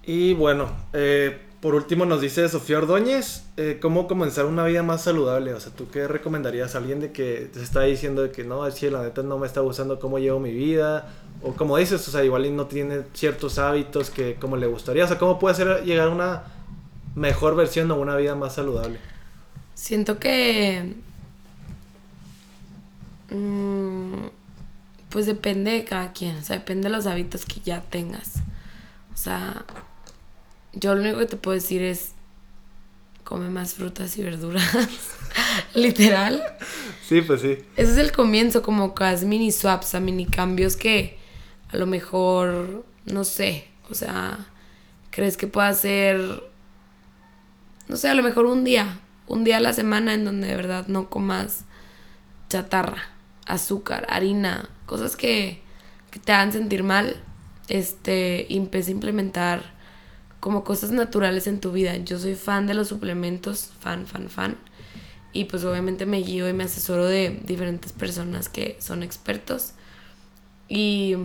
[0.06, 5.02] Y bueno, eh por último nos dice Sofía Ordóñez, eh, ¿cómo comenzar una vida más
[5.02, 5.52] saludable?
[5.52, 8.66] O sea, ¿tú qué recomendarías a alguien de que te está diciendo de que no,
[8.66, 11.12] es que la neta no me está gustando cómo llevo mi vida?
[11.42, 15.04] O como dices, o sea, igual no tiene ciertos hábitos que como le gustaría.
[15.04, 16.44] O sea, ¿cómo puede ser llegar a una
[17.14, 18.98] mejor versión o una vida más saludable?
[19.74, 20.94] Siento que...
[23.28, 24.28] Mm,
[25.10, 28.36] pues depende de cada quien, o sea, depende de los hábitos que ya tengas.
[29.12, 29.64] O sea,
[30.72, 32.12] yo lo único que te puedo decir es
[33.24, 34.64] come más frutas y verduras.
[35.74, 36.42] Literal.
[37.06, 37.58] Sí, pues sí.
[37.76, 41.16] Ese es el comienzo, como casi mini swaps, a mini cambios que
[41.70, 44.46] a lo mejor, no sé, o sea,
[45.10, 46.42] crees que pueda ser,
[47.86, 48.98] no sé, a lo mejor un día,
[49.28, 51.64] un día a la semana en donde de verdad no comas
[52.48, 53.10] chatarra,
[53.46, 55.62] azúcar, harina, cosas que,
[56.10, 57.22] que te hagan sentir mal,
[57.68, 59.79] este, y empecé a implementar
[60.40, 61.96] como cosas naturales en tu vida.
[61.98, 64.56] Yo soy fan de los suplementos, fan, fan, fan.
[65.32, 69.74] Y pues obviamente me guío y me asesoro de diferentes personas que son expertos.
[70.68, 71.16] Y,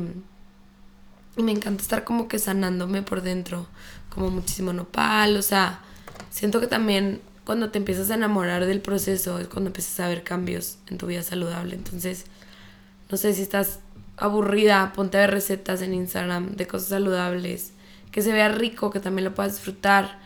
[1.38, 3.68] me encanta estar como que sanándome por dentro,
[4.10, 5.36] como muchísimo nopal.
[5.36, 5.82] O sea,
[6.30, 10.24] siento que también cuando te empiezas a enamorar del proceso es cuando empiezas a ver
[10.24, 11.76] cambios en tu vida saludable.
[11.76, 12.26] Entonces,
[13.10, 13.80] no sé si estás
[14.18, 17.74] aburrida, ponte a ver recetas en Instagram de cosas saludables
[18.16, 20.20] que se vea rico, que también lo puedas disfrutar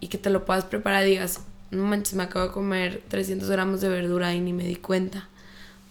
[0.00, 3.80] y que te lo puedas preparar digas, no manches, me acabo de comer 300 gramos
[3.80, 5.28] de verdura y ni me di cuenta.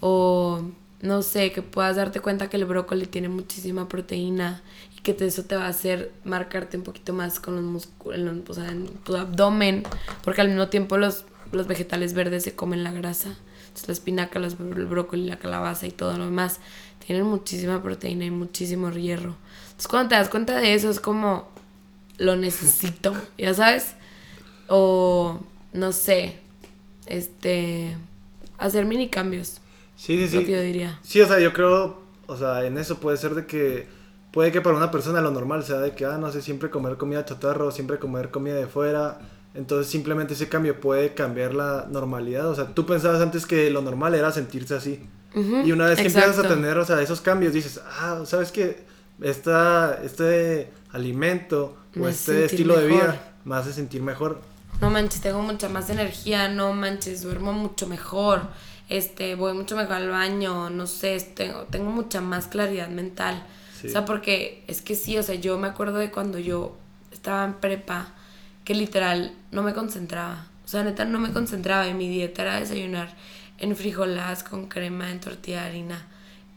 [0.01, 0.63] O
[1.01, 4.63] no sé, que puedas darte cuenta que el brócoli tiene muchísima proteína
[4.97, 8.53] y que eso te va a hacer marcarte un poquito más con los músculos, o
[8.53, 9.83] sea, en tu abdomen,
[10.25, 13.29] porque al mismo tiempo los, los vegetales verdes se comen la grasa.
[13.67, 16.59] Entonces la espinaca, el brócoli, la calabaza y todo lo demás
[17.05, 19.37] tienen muchísima proteína y muchísimo hierro.
[19.75, 21.49] Entonces cuando te das cuenta de eso es como,
[22.17, 23.95] lo necesito, ya sabes.
[24.69, 25.37] O,
[25.73, 26.39] no sé,
[27.07, 27.97] este,
[28.57, 29.59] hacer mini cambios.
[29.97, 30.35] Sí, sí, sí.
[30.37, 30.99] Lo que yo diría.
[31.03, 33.85] Sí, o sea, yo creo, o sea, en eso puede ser de que,
[34.31, 36.95] puede que para una persona lo normal sea de que, ah, no sé, siempre comer
[36.95, 39.19] comida chatarra o siempre comer comida de fuera.
[39.55, 42.47] Entonces simplemente ese cambio puede cambiar la normalidad.
[42.47, 45.01] O sea, tú pensabas antes que lo normal era sentirse así.
[45.33, 48.94] y una vez que empiezas a tener, o sea, esos cambios, dices, ah, ¿sabes qué?
[49.21, 54.41] Esta, este alimento o este estilo de vida me hace sentir mejor.
[54.81, 58.49] No manches, tengo mucha más energía, no manches, duermo mucho mejor,
[58.89, 63.45] este, voy mucho mejor al baño, no sé, tengo, tengo mucha más claridad mental.
[63.83, 66.75] O sea, porque es que sí, o sea, yo me acuerdo de cuando yo
[67.11, 68.07] estaba en prepa,
[68.63, 70.47] que literal no me concentraba.
[70.65, 73.15] O sea, neta no me concentraba y mi dieta era desayunar
[73.59, 76.07] en frijolas con crema, en tortilla de harina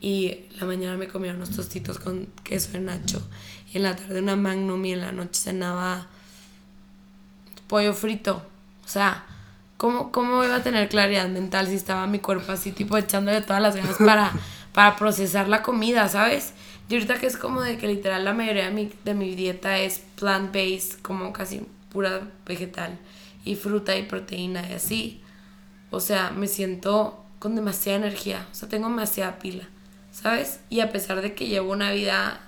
[0.01, 3.23] y la mañana me comía unos tostitos con queso de nacho.
[3.73, 6.07] Y en la tarde una magnum y en la noche cenaba
[7.67, 8.43] pollo frito.
[8.85, 9.25] O sea,
[9.77, 13.61] ¿cómo, ¿cómo iba a tener claridad mental si estaba mi cuerpo así, tipo echándole todas
[13.61, 14.33] las ganas para,
[14.73, 16.55] para procesar la comida, ¿sabes?
[16.89, 19.79] Y ahorita que es como de que literal la mayoría de mi, de mi dieta
[19.79, 22.99] es plant-based, como casi pura vegetal
[23.45, 25.21] y fruta y proteína y así,
[25.91, 29.69] o sea, me siento con demasiada energía, o sea, tengo demasiada pila,
[30.21, 30.61] ¿sabes?
[30.69, 32.41] Y a pesar de que llevo una vida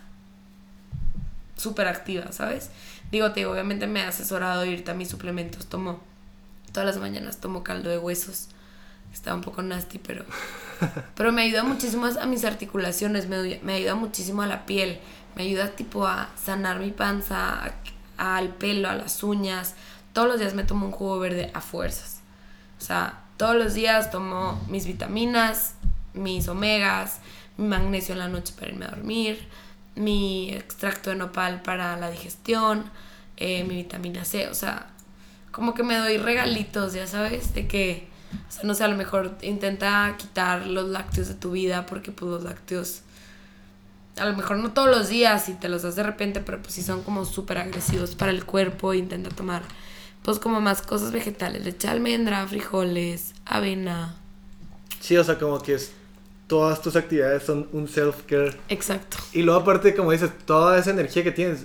[1.57, 2.71] súper activa, ¿sabes?
[3.11, 6.01] Digo, te obviamente me he asesorado irte a mis suplementos, tomo
[6.73, 8.49] todas las mañanas tomo caldo de huesos.
[9.13, 10.25] Está un poco nasty, pero
[11.17, 15.01] pero me ayuda muchísimo a mis articulaciones, me, me ayuda muchísimo a la piel,
[15.35, 17.73] me ayuda tipo a sanar mi panza,
[18.17, 19.75] al pelo, a las uñas.
[20.13, 22.21] Todos los días me tomo un jugo verde a fuerzas.
[22.79, 25.75] O sea, todos los días tomo mis vitaminas,
[26.15, 27.21] mis omegas,
[27.57, 29.47] mi magnesio en la noche para irme a dormir,
[29.97, 32.85] mi extracto de nopal para la digestión,
[33.37, 34.89] eh, mi vitamina C, o sea,
[35.51, 38.09] como que me doy regalitos, ya sabes, de que,
[38.49, 42.13] o sea, no sé, a lo mejor intenta quitar los lácteos de tu vida porque
[42.13, 43.03] pues los lácteos,
[44.17, 46.75] a lo mejor no todos los días y te los das de repente, pero pues
[46.75, 49.63] sí son como súper agresivos para el cuerpo, intenta tomar
[50.23, 54.15] pues como más cosas vegetales, leche almendra, frijoles, avena.
[55.01, 55.93] Sí, o sea, como que es
[56.51, 58.57] todas tus actividades son un self-care.
[58.69, 59.19] Exacto.
[59.33, 61.65] Y luego aparte, como dices, toda esa energía que tienes,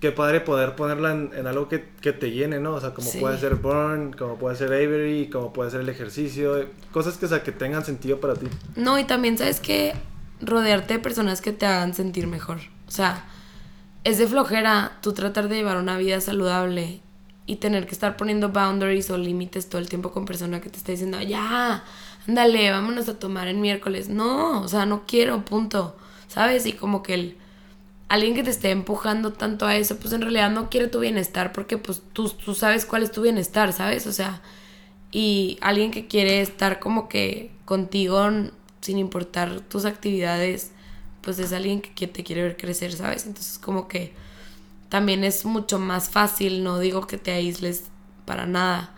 [0.00, 2.74] qué padre poder ponerla en, algo que, te llene, ¿no?
[2.74, 6.66] O sea, como puede ser Burn, como puede ser Avery, como puede ser el ejercicio,
[6.90, 8.48] cosas que, sea, que tengan sentido para ti.
[8.74, 9.94] No, y también sabes que
[10.40, 12.58] rodearte de personas que te hagan sentir mejor.
[12.88, 13.26] O sea,
[14.02, 17.00] es de flojera tú tratar de llevar una vida saludable
[17.46, 20.78] y tener que estar poniendo boundaries o límites todo el tiempo con persona que te
[20.78, 21.84] está diciendo, ya,
[22.28, 24.08] ándale, vámonos a tomar el miércoles.
[24.08, 25.96] No, o sea, no quiero, punto.
[26.28, 26.66] ¿Sabes?
[26.66, 27.36] Y como que el
[28.08, 31.52] alguien que te esté empujando tanto a eso, pues en realidad no quiere tu bienestar
[31.52, 34.06] porque pues tú, tú sabes cuál es tu bienestar, ¿sabes?
[34.06, 34.42] O sea,
[35.10, 38.28] y alguien que quiere estar como que contigo
[38.80, 40.72] sin importar tus actividades,
[41.22, 43.26] pues es alguien que te quiere ver crecer, ¿sabes?
[43.26, 44.14] Entonces como que
[44.88, 47.84] también es mucho más fácil, no digo que te aísles
[48.24, 48.94] para nada,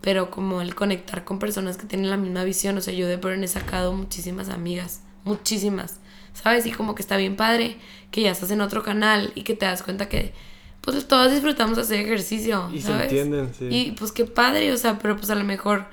[0.00, 3.16] pero como el conectar con personas que tienen la misma visión, o sea, yo de
[3.16, 6.00] Burn he sacado muchísimas amigas, muchísimas,
[6.32, 6.66] ¿sabes?
[6.66, 7.76] Y como que está bien padre
[8.10, 10.32] que ya estás en otro canal y que te das cuenta que
[10.80, 13.68] pues todos disfrutamos hacer ejercicio, y se entienden, sí.
[13.70, 15.86] Y pues qué padre, o sea, pero pues a lo mejor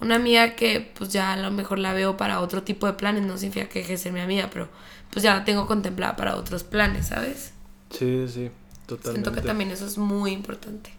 [0.00, 3.24] una amiga que pues ya a lo mejor la veo para otro tipo de planes,
[3.24, 4.68] no significa que deje de ser mi amiga, pero
[5.10, 7.52] pues ya la tengo contemplada para otros planes, ¿sabes?
[7.90, 8.50] Sí, sí,
[8.86, 9.30] totalmente.
[9.30, 10.90] Siento que también eso es muy importante.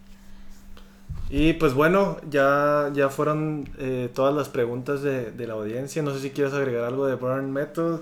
[1.34, 6.04] Y pues bueno, ya, ya fueron eh, todas las preguntas de, de, la audiencia.
[6.04, 8.02] No sé si quieres agregar algo de Burn Method,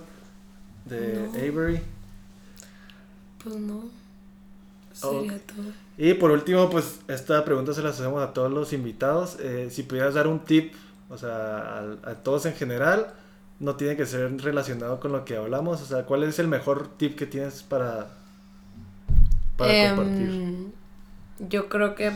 [0.86, 1.80] de Avery.
[3.43, 3.84] Pues no.
[4.93, 5.71] Sería todo.
[5.95, 9.38] Y por último, pues esta pregunta se la hacemos a todos los invitados.
[9.39, 10.73] Eh, si pudieras dar un tip,
[11.07, 13.13] o sea, a, todos en general,
[13.59, 15.84] no tiene que ser relacionado con lo que hablamos.
[15.84, 18.07] O sea, ¿cuál es el mejor tip que tienes para,
[19.55, 20.67] para em, compartir?
[21.47, 22.11] Yo creo que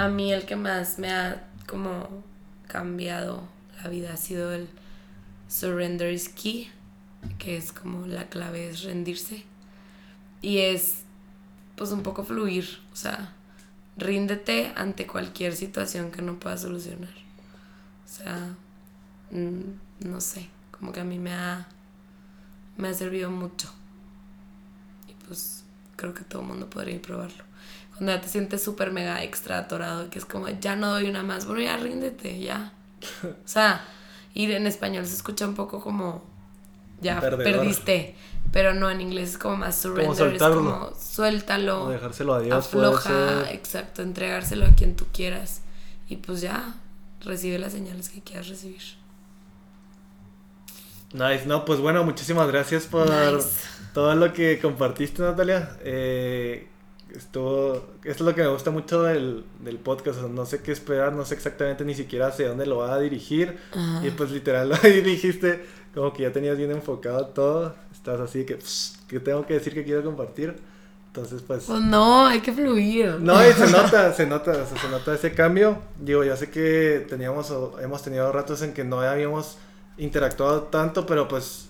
[0.00, 2.24] a mí el que más me ha como
[2.66, 3.46] cambiado
[3.82, 4.66] la vida ha sido el
[5.46, 6.70] surrender is key,
[7.38, 9.44] que es como la clave es rendirse.
[10.40, 11.02] Y es
[11.76, 13.34] pues un poco fluir, o sea,
[13.98, 17.14] ríndete ante cualquier situación que no puedas solucionar.
[18.06, 18.54] O sea,
[19.32, 21.68] mm, no sé, como que a mí me ha,
[22.78, 23.70] me ha servido mucho.
[25.08, 25.62] Y pues
[25.96, 27.49] creo que todo el mundo podría probarlo.
[28.00, 31.46] Ya te sientes súper mega extra atorado, que es como, ya no doy una más,
[31.46, 32.72] bueno, ya ríndete, ya.
[33.22, 33.84] O sea,
[34.34, 36.24] ir en español se escucha un poco como,
[37.00, 38.16] ya perdiste.
[38.52, 41.84] Pero no, en inglés es como más surrender, es como suéltalo.
[41.84, 42.66] O dejárselo a Dios.
[42.66, 45.60] Afloja, exacto, entregárselo a quien tú quieras.
[46.08, 46.74] Y pues ya,
[47.20, 48.82] recibe las señales que quieras recibir.
[51.12, 53.08] Nice, no, pues bueno, muchísimas gracias por
[53.94, 55.76] todo lo que compartiste, Natalia.
[55.82, 56.68] Eh,
[57.16, 60.22] esto, esto es lo que me gusta mucho del, del podcast.
[60.22, 63.58] no sé qué esperar, no sé exactamente ni siquiera hacia dónde lo va a dirigir.
[64.02, 67.74] Y pues literal lo dirigiste como que ya tenías bien enfocado todo.
[67.92, 68.58] Estás así que,
[69.08, 70.56] que tengo que decir que quiero compartir.
[71.08, 71.64] Entonces, pues.
[71.64, 73.16] Pues no, hay que fluir.
[73.20, 75.78] No, y se nota, se nota, se nota ese cambio.
[75.98, 77.52] Digo, ya sé que teníamos,
[77.82, 79.58] hemos tenido ratos en que no habíamos
[79.98, 81.68] interactuado tanto, pero pues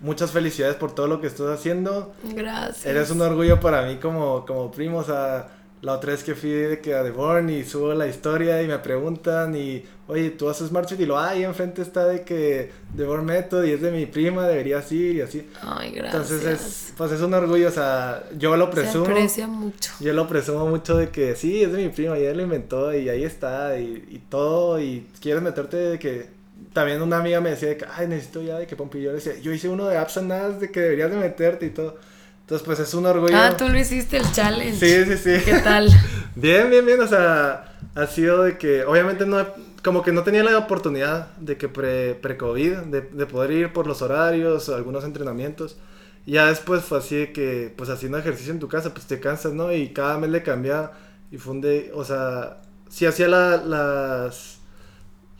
[0.00, 2.12] muchas felicidades por todo lo que estás haciendo.
[2.22, 2.86] Gracias.
[2.86, 5.48] Eres un orgullo para mí como, como primo, o sea,
[5.80, 8.66] la otra vez que fui de que a The Born y subo la historia y
[8.66, 10.98] me preguntan y, oye, ¿tú haces Marchit?
[11.00, 14.46] Y lo, ahí enfrente está de que The Born Method y es de mi prima,
[14.46, 15.48] debería ir y así.
[15.62, 16.30] Ay, gracias.
[16.30, 19.04] Entonces, es, pues es un orgullo, o sea, yo lo presumo.
[19.04, 19.92] Se aprecia mucho.
[20.00, 22.92] Yo lo presumo mucho de que sí, es de mi prima, y él lo inventó
[22.92, 26.37] y ahí está y, y todo y quieres meterte de que
[26.72, 29.00] también una amiga me decía de que, ay, necesito ya de que Pompi.
[29.00, 31.96] Yo decía, yo hice uno de apps and de que deberías de meterte y todo.
[32.40, 33.36] Entonces, pues es un orgullo.
[33.36, 34.78] Ah, tú lo hiciste el challenge.
[34.78, 35.44] Sí, sí, sí.
[35.44, 35.88] ¿Qué tal?
[36.34, 39.44] Bien, bien, bien, o sea, ha sido de que, obviamente no,
[39.82, 43.88] como que no tenía la oportunidad de que pre, pre-COVID, de, de poder ir por
[43.88, 45.78] los horarios, algunos entrenamientos.
[46.26, 49.52] Ya después fue así de que, pues haciendo ejercicio en tu casa, pues te cansas,
[49.52, 49.72] ¿no?
[49.72, 50.92] Y cada mes le cambiaba
[51.30, 54.57] y fue un de, o sea, si hacía la, las,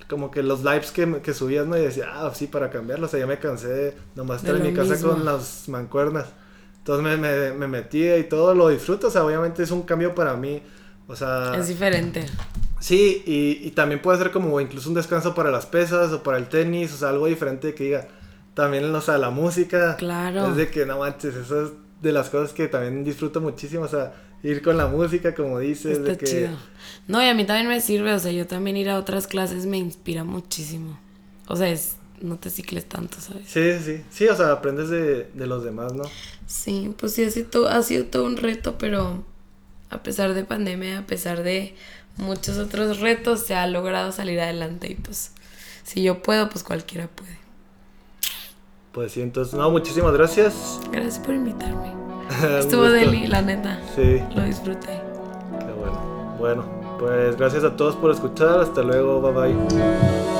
[0.09, 1.77] como que los lives que, que subías, ¿no?
[1.77, 4.63] Y decía, ah, sí, para cambiarlo, o sea, ya me cansé de nomás estar en
[4.63, 5.11] mi casa mismo.
[5.11, 6.27] con las mancuernas.
[6.79, 10.15] Entonces me, me, me metía y todo lo disfruto, o sea, obviamente es un cambio
[10.15, 10.63] para mí,
[11.07, 11.55] o sea...
[11.57, 12.25] Es diferente.
[12.81, 16.39] Sí, y, y también puede ser como incluso un descanso para las pesas o para
[16.39, 18.09] el tenis, o sea, algo diferente que diga.
[18.55, 19.97] También, o sea, la música.
[19.97, 20.49] Claro.
[20.49, 23.89] Es de que no manches, eso es de las cosas que también disfruto muchísimo, o
[23.89, 26.27] sea, ir con la música, como dices, Está de que...
[26.27, 26.51] chido.
[27.07, 29.67] No, y a mí también me sirve, o sea, yo también ir a otras clases
[29.67, 30.99] me inspira muchísimo.
[31.47, 33.49] O sea, es, no te cicles tanto, ¿sabes?
[33.49, 36.05] Sí, sí, sí, o sea, aprendes de, de los demás, ¿no?
[36.47, 39.25] Sí, pues sí, ha sido, todo, ha sido todo un reto, pero
[39.91, 41.75] a pesar de pandemia, a pesar de
[42.17, 45.33] muchos otros retos, se ha logrado salir adelante y pues
[45.85, 47.39] si yo puedo, pues cualquiera puede.
[48.99, 50.81] Pues sí, entonces, no, muchísimas gracias.
[50.91, 51.95] Gracias por invitarme.
[52.59, 53.79] Estuvo deli, la neta.
[53.95, 55.01] Sí, Lo disfruté.
[55.57, 56.35] qué bueno.
[56.37, 56.65] Bueno,
[56.99, 60.38] pues gracias a todos por escuchar, hasta luego, bye bye.